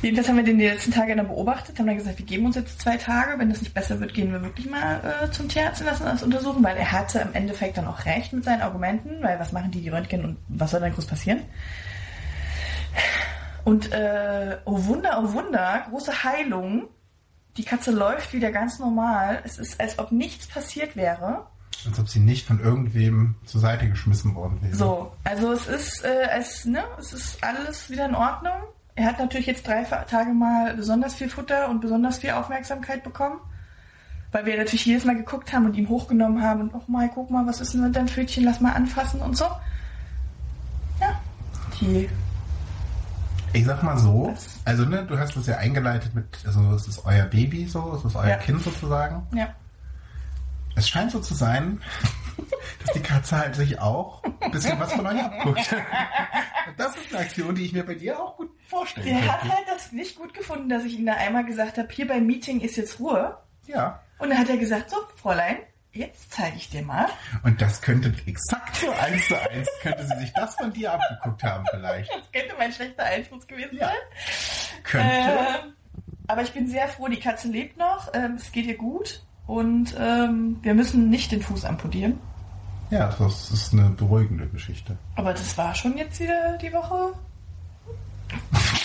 [0.00, 2.54] Jedenfalls haben wir den die letzten Tage dann beobachtet, haben dann gesagt, wir geben uns
[2.54, 3.38] jetzt zwei Tage.
[3.38, 6.22] Wenn das nicht besser wird, gehen wir wirklich mal äh, zum Tierarzt und lassen das
[6.22, 9.72] untersuchen, weil er hatte im Endeffekt dann auch recht mit seinen Argumenten, weil was machen
[9.72, 11.40] die, die Röntgen und was soll dann groß passieren?
[13.64, 16.88] Und äh, oh Wunder, oh Wunder, große Heilung.
[17.56, 19.42] Die Katze läuft wieder ganz normal.
[19.44, 21.46] Es ist, als ob nichts passiert wäre.
[21.86, 24.74] Als ob sie nicht von irgendwem zur Seite geschmissen worden wäre.
[24.74, 28.54] So, also es ist, äh, es, ne, es ist alles wieder in Ordnung.
[28.98, 33.38] Er hat natürlich jetzt drei Tage mal besonders viel Futter und besonders viel Aufmerksamkeit bekommen.
[34.32, 37.30] Weil wir natürlich jedes Mal geguckt haben und ihm hochgenommen haben und, oh mal, guck
[37.30, 39.44] mal, was ist denn mit deinem Pfötchen, lass mal anfassen und so.
[41.00, 41.16] Ja,
[41.80, 42.10] die,
[43.52, 44.34] Ich sag mal so,
[44.64, 48.04] also ne, du hast das ja eingeleitet mit, also es ist euer Baby so, es
[48.04, 48.36] ist euer Ja.
[48.38, 49.24] Kind sozusagen.
[49.32, 49.46] ja.
[50.74, 51.80] Es scheint so zu sein,
[52.84, 55.74] dass die Katze halt sich auch ein bisschen was von euch abguckt.
[56.76, 59.66] Das ist eine Aktion, die ich mir bei dir auch gut vorstellen Der hat halt
[59.68, 62.76] das nicht gut gefunden, dass ich ihm da einmal gesagt habe, hier beim Meeting ist
[62.76, 63.36] jetzt Ruhe.
[63.66, 64.00] Ja.
[64.18, 65.58] Und dann hat er gesagt, so, Fräulein,
[65.92, 67.06] jetzt zeige ich dir mal.
[67.44, 71.42] Und das könnte exakt so eins zu eins, könnte sie sich das von dir abgeguckt
[71.44, 72.10] haben vielleicht.
[72.10, 73.86] Das könnte mein schlechter Einfluss gewesen Ja.
[73.88, 74.82] sein.
[74.84, 75.08] Könnte.
[75.08, 75.72] Ähm,
[76.26, 79.96] aber ich bin sehr froh, die Katze lebt noch, ähm, es geht ihr gut und
[79.98, 82.20] ähm, wir müssen nicht den Fuß amputieren.
[82.90, 84.96] Ja, das ist eine beruhigende Geschichte.
[85.16, 87.12] Aber das war schon jetzt wieder die Woche.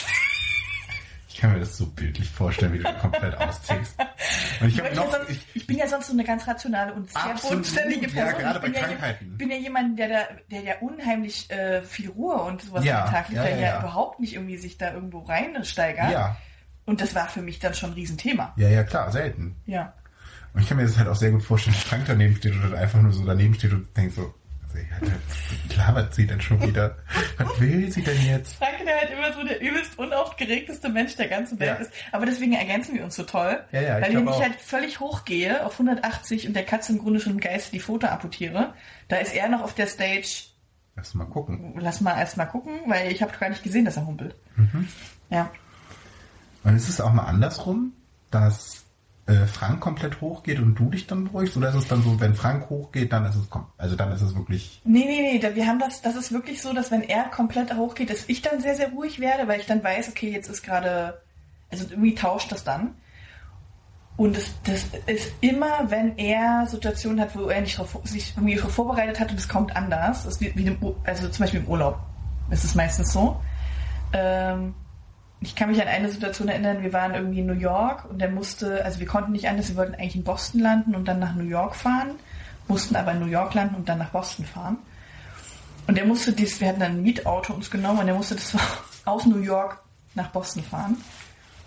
[1.30, 3.96] Ich kann mir das so bildlich vorstellen, wie du komplett ausziehst.
[4.62, 6.94] Und ich Ich, ja noch, sonst, ich, ich bin ja sonst so eine ganz rationale
[6.94, 8.40] und sehr bodenständige ja, Person.
[8.40, 9.38] gerade ich bin bei ja, Krankheiten.
[9.38, 10.20] bin ja jemand, der da,
[10.52, 13.62] der ja unheimlich äh, viel Ruhe und sowas Ja, am Tag legt, ja, der ja,
[13.62, 13.80] ja, ja.
[13.80, 16.12] überhaupt nicht irgendwie sich da irgendwo reinsteigert.
[16.12, 16.38] ja,
[16.86, 18.54] Und das war für mich dann schon ein Riesenthema.
[18.56, 19.56] ja, ja, klar, selten.
[19.66, 19.92] Ja.
[20.54, 22.78] Und ich kann mir das halt auch sehr gut vorstellen, dass Frank daneben steht oder
[22.78, 24.34] einfach nur so daneben steht und denkt so,
[24.70, 26.98] Was labert sie denn schon wieder?
[27.38, 28.56] Was will sie denn jetzt?
[28.56, 31.86] Franke, der halt immer so der übelst unaufgeregteste Mensch der ganzen Welt Ja.
[31.86, 31.92] ist.
[32.12, 33.64] Aber deswegen ergänzen wir uns so toll.
[33.72, 34.42] Ja, ja, ich weil ich auch.
[34.42, 38.08] halt völlig hochgehe auf 180 und der Katze im Grunde schon im Geist die Foto
[38.08, 38.74] amputiere,
[39.08, 40.44] da ist er noch auf der Stage,
[40.96, 41.74] Lass mal gucken.
[41.80, 44.36] lass mal erst mal gucken, weil ich habe gar nicht gesehen, dass er humpelt.
[44.56, 44.88] Mhm.
[45.32, 45.50] Ja.
[46.64, 47.94] Und ist es auch mal andersrum,
[48.32, 48.83] dass
[49.26, 51.56] äh, Frank komplett hochgeht und du dich dann beruhigst?
[51.56, 53.48] Oder ist es dann so, wenn Frank hochgeht, dann ist es
[53.78, 54.82] also dann ist es wirklich.
[54.84, 58.10] Nee, nee, nee, wir haben das, das ist wirklich so, dass wenn er komplett hochgeht,
[58.10, 61.22] dass ich dann sehr, sehr ruhig werde, weil ich dann weiß, okay, jetzt ist gerade,
[61.72, 62.96] also irgendwie tauscht das dann.
[64.16, 68.58] Und das, das ist immer, wenn er Situationen hat, wo er nicht drauf, sich irgendwie
[68.58, 70.26] vorbereitet hat und es kommt anders.
[70.26, 72.00] Das ist wie, wie dem, also zum Beispiel im Urlaub.
[72.52, 73.42] ist es meistens so.
[74.12, 74.76] Ähm,
[75.44, 78.30] ich kann mich an eine Situation erinnern, wir waren irgendwie in New York und der
[78.30, 81.36] musste, also wir konnten nicht anders, wir wollten eigentlich in Boston landen und dann nach
[81.36, 82.12] New York fahren,
[82.68, 84.78] mussten aber in New York landen und dann nach Boston fahren.
[85.88, 88.56] Und der musste dies, wir hatten dann ein Mietauto uns genommen und der musste das
[89.06, 89.82] aus New York
[90.16, 90.98] nach Boston fahren.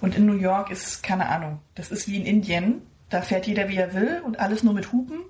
[0.00, 2.82] Und in New York ist, keine Ahnung, das ist wie in Indien.
[3.08, 5.20] Da fährt jeder wie er will und alles nur mit Hupen.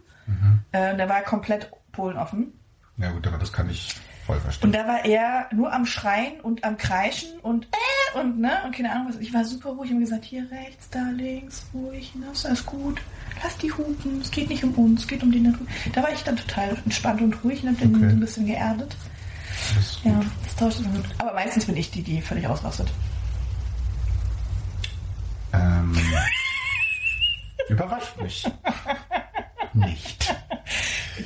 [0.73, 2.53] Äh, und da war komplett Polen offen.
[2.97, 3.95] Ja gut, aber das kann ich
[4.27, 4.69] voll verstehen.
[4.69, 8.75] Und da war er nur am Schreien und am Kreischen und äh und ne und
[8.75, 9.17] keine Ahnung was.
[9.17, 13.01] Ich war super ruhig und gesagt, hier rechts, da links, ruhig, ne, ist alles gut.
[13.43, 15.67] Lass die hupen, es geht nicht um uns, es geht um die Natur.
[15.93, 18.05] Da war ich dann total entspannt und ruhig und hab den Okay.
[18.05, 18.97] so ein bisschen geerdet.
[19.75, 21.07] Das Ja, das tauscht immer gut.
[21.19, 22.91] Aber meistens bin ich die, die völlig ausrastet.
[25.53, 25.97] Ähm,
[27.69, 28.47] überrascht mich.
[29.75, 30.35] Nicht.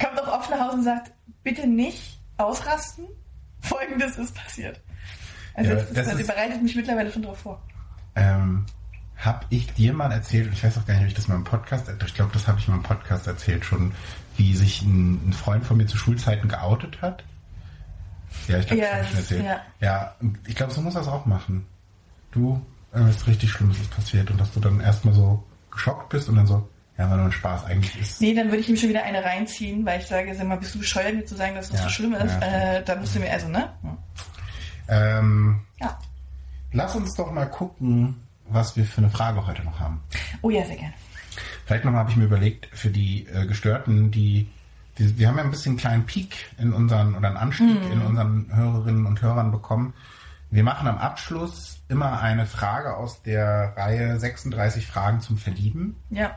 [0.00, 3.06] Kommt auch oft nach Hause und sagt, bitte nicht ausrasten.
[3.60, 4.80] Folgendes ist passiert.
[5.54, 7.62] Also Ja, das, das ist- bereitet mich mittlerweile schon drauf vor.
[8.16, 8.66] Ähm,
[9.16, 11.34] hab ich dir mal erzählt, und ich weiß auch gar nicht, ob ich das mal
[11.36, 13.92] im Podcast, ich glaube, das habe ich mal im Podcast erzählt schon,
[14.36, 17.22] wie sich ein, ein Freund von mir zu Schulzeiten geoutet hat?
[18.48, 19.44] Ja, ich glaube, Ja, das habe ich schon erzählt.
[19.44, 19.60] ja.
[19.80, 20.14] Ja,
[20.46, 21.66] ich glaube, so muss das auch machen.
[22.32, 26.36] Du, irgendwas richtig Schlimmes ist passiert und dass du dann erstmal so geschockt bist und
[26.36, 26.68] dann so,
[27.00, 27.64] ja, war nur ein Spaß.
[27.64, 30.46] Eigentlich ist Nee, dann würde ich mir schon wieder eine reinziehen, weil ich sage, sag
[30.46, 32.32] mal, bist du bescheuert, mir zu sagen, dass das Ja, so schlimm ist?
[32.40, 32.74] ja.
[32.76, 33.70] Äh, da musst du mir, also, ne?
[34.88, 35.98] Ähm, Ja.
[36.72, 40.02] lass uns doch mal gucken, was wir für eine Frage heute noch haben.
[40.42, 40.94] Oh ja, sehr gerne.
[41.66, 44.50] Vielleicht nochmal habe ich mir überlegt, für die äh, Gestörten, die,
[44.98, 48.02] die, wir haben ja ein bisschen einen kleinen Peak in unseren, oder einen Anstieg in
[48.02, 49.94] unseren Hörerinnen und Hörern bekommen.
[50.50, 55.94] Wir machen am Abschluss immer eine Frage aus der Reihe 36 Fragen zum Verlieben.
[56.10, 56.32] Ja.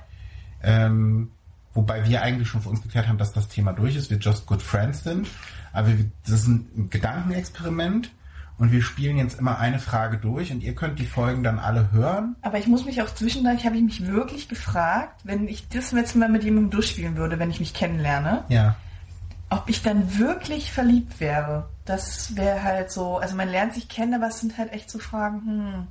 [0.63, 1.31] Ähm,
[1.73, 4.45] wobei wir eigentlich schon für uns geklärt haben, dass das Thema durch ist, wir just
[4.45, 5.27] good friends sind.
[5.73, 8.11] Aber wir, das ist ein Gedankenexperiment
[8.57, 11.91] und wir spielen jetzt immer eine Frage durch und ihr könnt die Folgen dann alle
[11.91, 12.35] hören.
[12.43, 16.15] Aber ich muss mich auch zwischendurch, habe ich mich wirklich gefragt, wenn ich das jetzt
[16.15, 18.75] mal mit jemandem durchspielen würde, wenn ich mich kennenlerne, Ja.
[19.49, 21.67] ob ich dann wirklich verliebt wäre.
[21.85, 24.99] Das wäre halt so, also man lernt sich kennen, aber es sind halt echt so
[24.99, 25.87] Fragen, hm.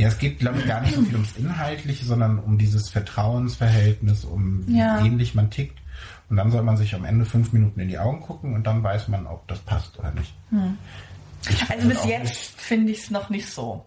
[0.00, 4.24] Ja, es geht, glaube ich, gar nicht so viel ums Inhaltliche, sondern um dieses Vertrauensverhältnis,
[4.24, 5.02] um Ja.
[5.02, 5.78] wie ähnlich man tickt.
[6.30, 8.82] Und dann soll man sich am Ende fünf Minuten in die Augen gucken und dann
[8.82, 10.34] weiß man, ob das passt oder nicht.
[11.50, 13.84] Ich Also bis jetzt finde ich es noch nicht so.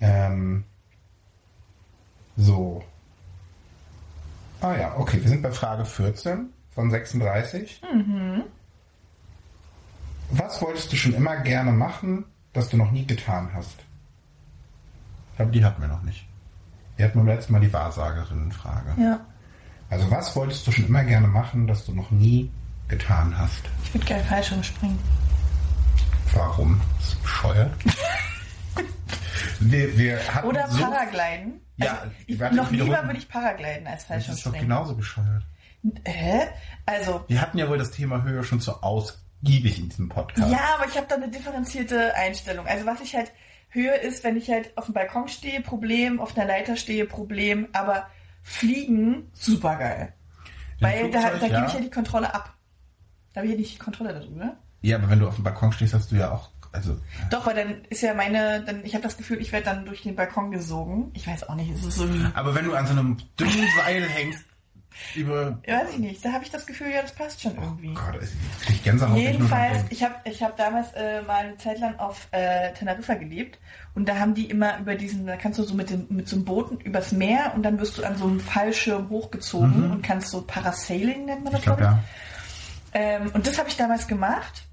[0.00, 0.62] Ähm,
[2.36, 2.84] so.
[4.60, 7.82] Ah ja, okay, wir sind bei Frage 14 von 36.
[10.30, 13.84] Was wolltest du schon immer gerne machen, das du noch nie getan hast?
[15.36, 16.26] Glaube, die hatten wir noch nicht.
[16.96, 18.94] Wir hatten beim letzten Mal die Wahrsagerinnenfrage.
[19.00, 19.20] Ja.
[19.90, 22.50] Also was wolltest du schon immer gerne machen, das du noch nie
[22.88, 23.62] getan hast?
[23.84, 24.98] Ich würde gerne Fallschirm springen.
[26.32, 26.80] Warum?
[26.98, 27.72] Das ist bescheuert.
[29.60, 31.60] wir, wir hatten Oder so Paragliden.
[31.76, 32.04] Ja,
[32.40, 35.44] also noch lieber würde ich Paragliden als Das ist doch genauso bescheuert.
[36.04, 36.46] Hä?
[36.86, 40.50] Also, Wir hatten ja wohl das Thema Höhe schon so ausgiebig in diesem Podcast.
[40.50, 42.66] ja, aber ich habe da eine differenzierte Einstellung.
[42.66, 43.32] Also was ich halt
[43.74, 47.68] höre, ist, wenn ich halt auf dem Balkon stehe, Problem, auf einer Leiter stehe, Problem,
[47.72, 48.06] aber
[48.42, 50.12] fliegen, super geil.
[50.80, 51.54] Weil da, Flugzeug, da ja.
[51.56, 52.54] gebe ich ja die Kontrolle ab.
[53.32, 54.56] Da habe ich ja nicht die Kontrolle darüber.
[54.82, 56.96] Ja, aber wenn du auf dem Balkon stehst, hast du ja auch, also
[57.30, 60.02] Doch, weil dann ist ja meine, dann, ich habe das Gefühl, ich werde dann durch
[60.02, 61.10] den Balkon gesogen.
[61.14, 63.66] Ich weiß auch nicht, es ist so ein, Aber wenn du an so einem dünnen
[63.76, 64.44] Seil hängst,
[65.14, 67.90] über, ja, weiß ich nicht, da habe ich das Gefühl, ja, das passt schon irgendwie.
[67.90, 68.20] oh Gott,
[68.68, 69.16] ich Gänsehaut.
[69.16, 71.98] wenn ich nur dran Jedenfalls, ich habe ich hab damals äh, mal eine Zeit lang
[71.98, 73.58] auf äh, Teneriffa gelebt
[73.94, 76.36] und da haben die immer über diesen, da kannst du so mit, dem, mit so
[76.36, 80.28] einem Booten übers Meer und dann wirst du an so einem Fallschirm hochgezogen und kannst
[80.28, 81.58] so Parasailing nennt man das, Mhm.
[81.58, 82.04] Ich glaube, glaub ja.
[82.94, 84.64] Ähm, und das habe ich damals gemacht.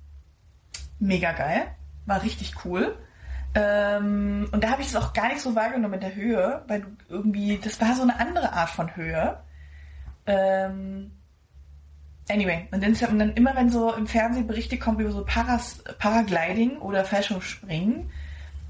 [1.00, 1.68] Mega geil.
[2.06, 2.96] War richtig cool.
[3.54, 6.82] Ähm, und da habe ich es auch gar nicht so wahrgenommen mit der Höhe, weil
[6.82, 9.40] du irgendwie, das war so eine andere Art von Höhe.
[10.32, 11.12] Ähm,
[12.30, 15.84] Anyway, und dann, und dann immer, wenn so im Fernsehen Berichte kommen über so Paras,
[16.00, 18.10] Paragliding oder Fallschirmspringen,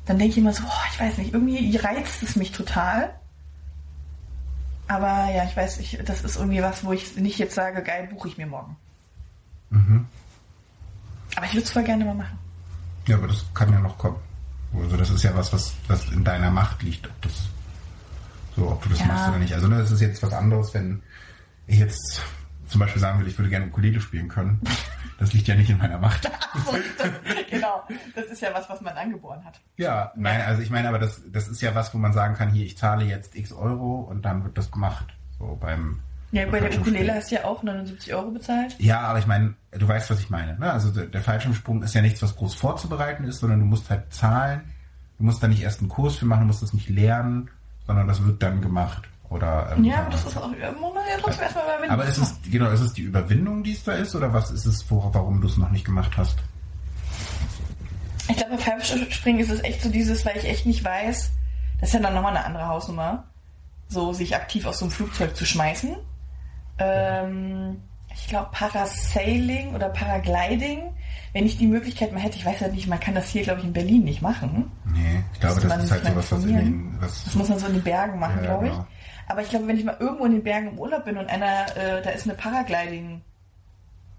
[0.05, 3.13] dann denke ich immer so, oh, ich weiß nicht, irgendwie reizt es mich total.
[4.87, 8.07] Aber ja, ich weiß, ich, das ist irgendwie was, wo ich nicht jetzt sage, geil,
[8.11, 8.75] buche ich mir morgen.
[9.69, 10.07] Mhm.
[11.35, 12.39] Aber ich würde es voll gerne mal machen.
[13.07, 14.17] Ja, aber das kann ja noch kommen.
[14.73, 17.33] Also das ist ja was, was, was in deiner Macht liegt, ob das
[18.55, 19.05] so, ob du das Ja.
[19.05, 19.53] machst oder nicht.
[19.53, 21.03] Also ne, das ist jetzt was anderes, wenn
[21.79, 22.21] jetzt
[22.67, 24.61] zum Beispiel sagen würde, ich würde gerne Ukulele spielen können.
[25.19, 26.29] Das liegt ja nicht in meiner Macht.
[26.65, 27.09] So, das,
[27.49, 29.61] genau, das ist ja was, was man angeboren hat.
[29.77, 32.51] Ja, nein, also ich meine, aber das, das ist ja was, wo man sagen kann,
[32.51, 35.05] hier, ich zahle jetzt x Euro und dann wird das gemacht.
[35.39, 36.01] So beim
[36.31, 36.77] Ja, bei der.
[36.77, 38.75] Ukulele hast du ja auch 79 Euro bezahlt.
[38.79, 40.59] Ja, aber ich meine, du weißt, was ich meine.
[40.59, 40.71] Ne?
[40.71, 44.13] Also der, der Fallschirmsprung ist ja nichts, was groß vorzubereiten ist, sondern du musst halt
[44.13, 44.61] zahlen.
[45.17, 47.49] Du musst da nicht erst einen Kurs für machen, du musst das nicht lernen,
[47.87, 49.07] sondern das wird dann gemacht.
[49.31, 50.71] Oder, ähm, Ja, aber das ist auch, ja,
[51.21, 51.91] trotzdem erstmal überwinden.
[51.91, 54.65] aber ist es, genau, ist es die Überwindung, die es da ist, oder was ist
[54.65, 56.37] es, wo, warum du es noch nicht gemacht hast?
[58.27, 61.31] Ich glaube, bei Fallschirmspringen ist es echt so dieses, weil ich echt nicht weiß,
[61.79, 63.23] das ist ja dann nochmal eine andere Hausnummer,
[63.87, 65.95] so sich aktiv aus so einem Flugzeug zu schmeißen.
[66.79, 67.77] Ähm,
[68.13, 70.93] ich glaube, Parasailing oder Paragliding,
[71.33, 73.61] wenn ich die Möglichkeit mal hätte, ich weiß ja nicht, man kann das hier, glaube
[73.61, 74.69] ich, in Berlin nicht machen.
[74.85, 77.59] Nee, ich glaube, das man ist halt sowas, was in den, was, Das muss man
[77.59, 78.71] so in den Bergen machen, Ja, glaube ich.
[78.73, 78.87] genau.
[79.31, 81.65] Aber ich glaube, wenn ich mal irgendwo in den Bergen im Urlaub bin und einer,
[81.77, 82.33] äh, da ist eine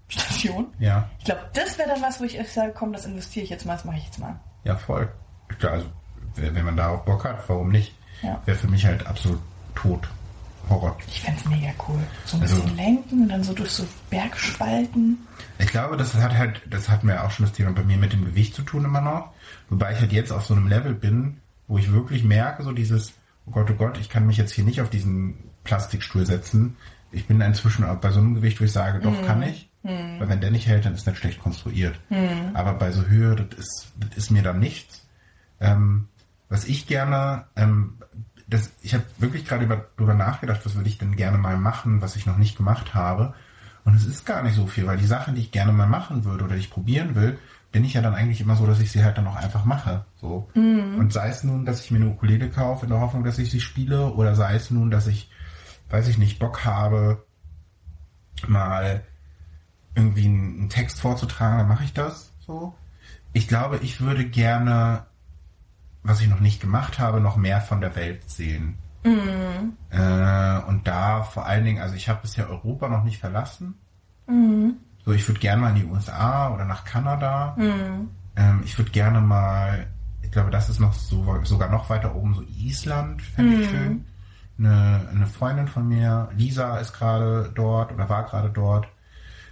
[0.07, 3.49] Paragliding-Station, ja, ich glaube, das wäre dann was, wo ich sage, komm, das investiere ich
[3.49, 4.39] jetzt mal, das mache ich jetzt mal.
[4.63, 5.07] ja, voll.
[5.59, 5.85] Klar, also,
[6.35, 7.93] wenn man darauf Bock hat, warum nicht?
[8.23, 8.41] Ja.
[8.45, 9.39] Wäre für mich halt absolut
[9.75, 10.07] tot.
[10.69, 10.97] Horror.
[11.07, 11.99] Ich fände es mega cool.
[12.25, 15.27] So ein Also- bisschen lenken und dann so durch so Bergspalten.
[15.59, 18.13] Ich glaube, das hat halt, das hat mir auch schon das Thema bei mir mit
[18.13, 19.31] dem Gewicht zu tun immer noch.
[19.69, 23.13] Wobei ich halt jetzt auf so einem Level bin, wo ich wirklich merke, so dieses,
[23.45, 26.77] oh Gott, oh Gott, ich kann mich jetzt hier nicht auf diesen Plastikstuhl setzen.
[27.11, 29.69] Ich bin inzwischen auch bei so einem Gewicht, wo ich sage, doch, kann ich.
[30.19, 31.99] Weil wenn der nicht hält, dann ist das schlecht konstruiert.
[32.53, 35.05] Aber bei so Höhe, das ist, das ist mir dann nichts.
[35.59, 36.07] Ähm,
[36.49, 37.97] was ich gerne, ähm,
[38.47, 42.01] das, ich habe wirklich gerade über, darüber nachgedacht, was würde ich denn gerne mal machen,
[42.01, 43.33] was ich noch nicht gemacht habe.
[43.85, 46.23] Und es ist gar nicht so viel, weil die Sachen, die ich gerne mal machen
[46.23, 47.37] würde oder die ich probieren will,
[47.73, 50.05] bin ich ja dann eigentlich immer so, dass ich sie halt dann auch einfach mache.
[50.21, 50.47] So.
[50.99, 53.49] Und sei es nun, dass ich mir eine Ukulele kaufe in der Hoffnung, dass ich
[53.49, 55.29] sie spiele, oder sei es nun, dass ich,
[55.89, 57.25] weiß ich nicht, Bock habe,
[58.47, 59.03] mal
[59.95, 62.75] irgendwie einen Text vorzutragen, dann mache ich das so.
[63.33, 65.07] Ich glaube, ich würde gerne,
[66.03, 68.77] was ich noch nicht gemacht habe, noch mehr von der Welt sehen.
[69.89, 73.73] Äh, und da vor allen Dingen, also ich habe bisher Europa noch nicht verlassen.
[75.05, 77.55] So, ich würde gerne mal in die USA oder nach Kanada.
[78.35, 79.87] Ähm, ich würde gerne mal,
[80.21, 84.05] ich glaube, das ist noch so, sogar noch weiter oben, so Island, fände ich schön.
[84.57, 88.87] Eine, eine Freundin von mir, Lisa, ist gerade dort oder war gerade dort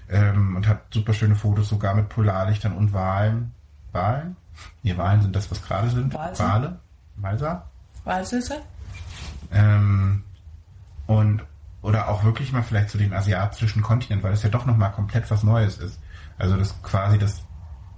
[0.09, 3.51] ähm, und hat super schöne Fotos, sogar mit Polarlichtern und Walen.
[3.91, 4.35] Walen?
[4.83, 6.13] Nee, Walen sind das, was gerade sind.
[6.13, 6.47] Walser.
[6.47, 6.79] Wale?
[7.17, 7.69] Walser?
[8.03, 8.61] Walsüsse?
[9.51, 10.23] Ähm,
[11.07, 11.43] und
[11.81, 15.29] oder auch wirklich mal vielleicht zu den asiatischen Kontinent, weil es ja doch nochmal komplett
[15.31, 15.99] was Neues ist.
[16.37, 17.43] Also das quasi das,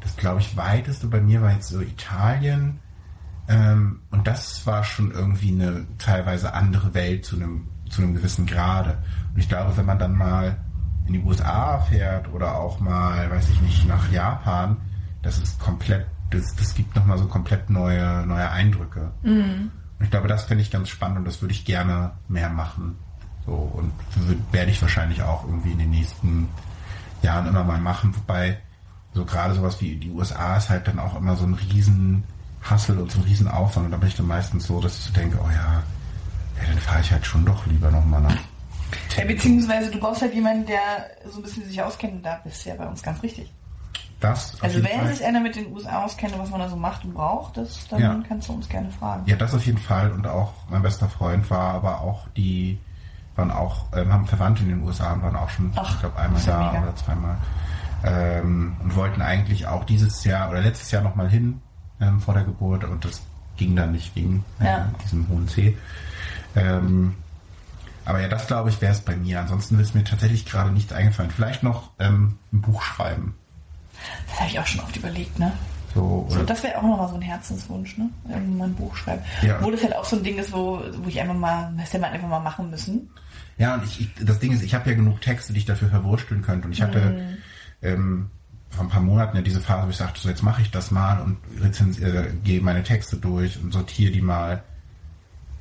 [0.02, 2.80] das glaube ich, weiteste bei mir war jetzt so Italien.
[3.48, 8.46] Ähm, und das war schon irgendwie eine teilweise andere Welt zu einem, zu einem gewissen
[8.46, 8.98] Grade.
[9.34, 10.58] Und ich glaube, wenn man dann mal
[11.06, 14.78] in die USA fährt oder auch mal, weiß ich nicht, nach Japan,
[15.22, 19.12] das ist komplett, das, das gibt nochmal so komplett neue, neue Eindrücke.
[20.00, 22.98] Und ich glaube, das finde ich ganz spannend und das würde ich gerne mehr machen.
[23.46, 23.92] So, und
[24.52, 26.48] werde ich wahrscheinlich auch irgendwie in den nächsten
[27.22, 28.16] Jahren immer mal machen.
[28.16, 28.58] Wobei,
[29.14, 32.24] so gerade sowas wie die USA ist halt dann auch immer so ein riesen
[32.62, 33.86] Hassel und so ein riesen Aufwand.
[33.88, 35.84] Und da bin ich dann meistens so, dass ich so denke, oh ja,
[36.62, 38.38] ja dann fahre ich halt schon doch lieber nochmal nach.
[39.18, 40.80] Ja, beziehungsweise du brauchst halt jemanden, der
[41.30, 43.52] so ein bisschen sich auskennt und da bist du ja bei uns ganz richtig.
[44.20, 45.08] Das Also wenn Fall.
[45.14, 48.00] sich einer mit den USA auskennt, was man da so macht und braucht, das, dann
[48.00, 48.24] Ja.
[48.26, 49.24] kannst du uns gerne fragen.
[49.26, 50.12] Ja, das auf jeden Fall.
[50.12, 52.78] Und auch mein bester Freund war aber auch die,
[53.36, 56.18] waren auch, ähm, haben Verwandte in den USA und waren auch schon, Ach, ich glaube,
[56.20, 56.84] einmal da mega.
[56.84, 57.38] oder zweimal.
[58.06, 61.62] Ähm, und wollten eigentlich auch dieses Jahr oder letztes Jahr nochmal hin
[62.02, 63.22] ähm, vor der Geburt und das
[63.58, 64.88] ging dann nicht wegen äh, Ja.
[65.04, 65.78] diesem hohen C.
[66.56, 67.16] Ähm,
[68.06, 69.40] aber ja, das glaube ich wäre es bei mir.
[69.40, 71.32] Ansonsten ist mir tatsächlich gerade nichts eingefallen.
[71.32, 73.36] Vielleicht noch ähm, ein Buch schreiben.
[74.28, 75.54] Das habe ich auch schon oft überlegt, ne?
[75.94, 78.10] So, So, das wäre auch nochmal so ein Herzenswunsch, ne?
[78.28, 79.22] Irgendwann mal ein Buch schreiben.
[79.44, 79.58] Ja.
[79.58, 82.00] Obwohl das halt auch so ein Ding ist, wo, wo ich einfach mal, das hätte
[82.02, 83.10] man einfach mal machen müssen.
[83.58, 85.90] Ja, und ich, ich, das Ding ist, ich habe ja genug Texte, die ich dafür
[85.90, 86.68] verwursteln könnte.
[86.68, 87.38] Und ich hatte
[87.82, 88.30] ähm,
[88.72, 90.90] vor ein paar Monaten ja diese Phase, wo ich sagte, so jetzt mache ich das
[90.92, 94.64] mal und rezensiere, äh, gehe meine Texte durch und sortiere die mal.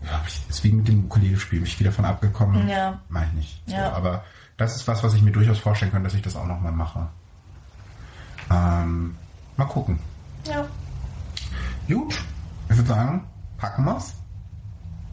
[0.05, 2.67] Ja, ich- ist wie mit dem Ukulele-Spiel, bin ich wieder von abgekommen.
[2.69, 3.01] Ja.
[3.09, 3.63] Mach ich nicht.
[3.67, 3.93] So, Ja.
[3.93, 4.25] aber
[4.57, 7.09] das ist was, was ich mir durchaus vorstellen könnte, dass ich das auch nochmal mache.
[8.51, 9.15] Ähm,
[9.57, 9.99] mal gucken.
[10.47, 10.67] Ja.
[11.89, 12.15] Gut,
[12.69, 13.25] ich würde sagen,
[13.59, 14.15] packen wir's.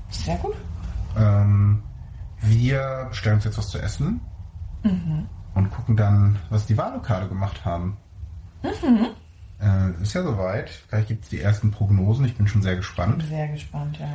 [0.09, 0.55] Sehr gut.
[1.17, 1.83] Ähm,
[2.41, 4.21] wir bestellen uns jetzt was zu essen
[5.55, 7.97] und gucken dann, was die Wahllokale gemacht haben.
[8.63, 10.69] Äh, ist ja soweit.
[10.89, 12.25] Gleich gibt es die ersten Prognosen.
[12.25, 13.23] Ich bin schon sehr gespannt.
[13.27, 14.07] Sehr gespannt, ja.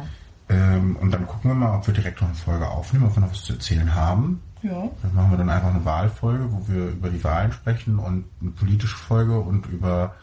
[0.49, 3.21] Ähm, und dann gucken wir mal, ob wir direkt noch eine Folge aufnehmen, ob wir
[3.21, 4.41] noch was zu erzählen haben.
[4.63, 4.89] Ja.
[5.03, 8.51] Dann machen wir dann einfach eine Wahlfolge, wo wir über die Wahlen sprechen und eine
[8.53, 10.15] politische Folge und über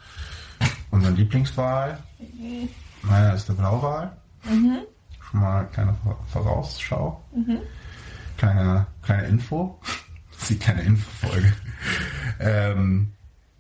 [0.90, 2.00] unseren Lieblingswahl.
[3.04, 4.12] Meiner ist eine Blauwahl.
[4.44, 7.22] Schon mal eine kleine Vor- Vorausschau.
[8.42, 9.80] Kleine, kleine Info.
[10.32, 11.54] Das ist die kleine Infofolge.
[12.40, 13.12] ähm,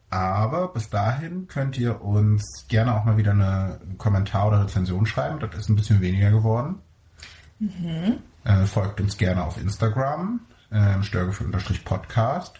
[0.10, 5.06] aber bis dahin könnt ihr uns gerne auch mal wieder eine einen Kommentar oder Rezension
[5.06, 5.40] schreiben.
[5.40, 6.80] Das ist ein bisschen weniger geworden.
[8.44, 10.40] Äh, folgt uns gerne auf Instagram,
[10.72, 12.60] äh, störgefühl-podcast.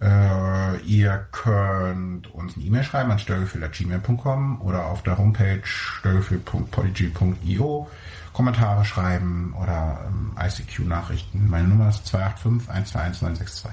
[0.00, 7.88] Äh, ihr könnt uns eine E-Mail schreiben an störgefühl.gmail.com oder auf der Homepage störgefühl.podigy.io
[8.32, 11.48] Kommentare schreiben oder ähm, ICQ-Nachrichten.
[11.48, 13.70] Meine Nummer ist 285 121 962.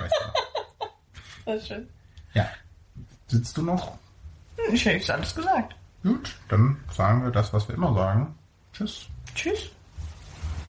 [0.00, 0.86] Weißt du.
[1.46, 1.88] Das ist schön.
[2.34, 2.48] Ja.
[3.28, 3.98] Sitzt du noch?
[4.72, 5.74] Ich hätte alles gesagt.
[6.02, 8.34] Gut, dann sagen wir das, was wir immer sagen.
[8.72, 9.06] Tschüss.
[9.34, 9.70] Tschüss.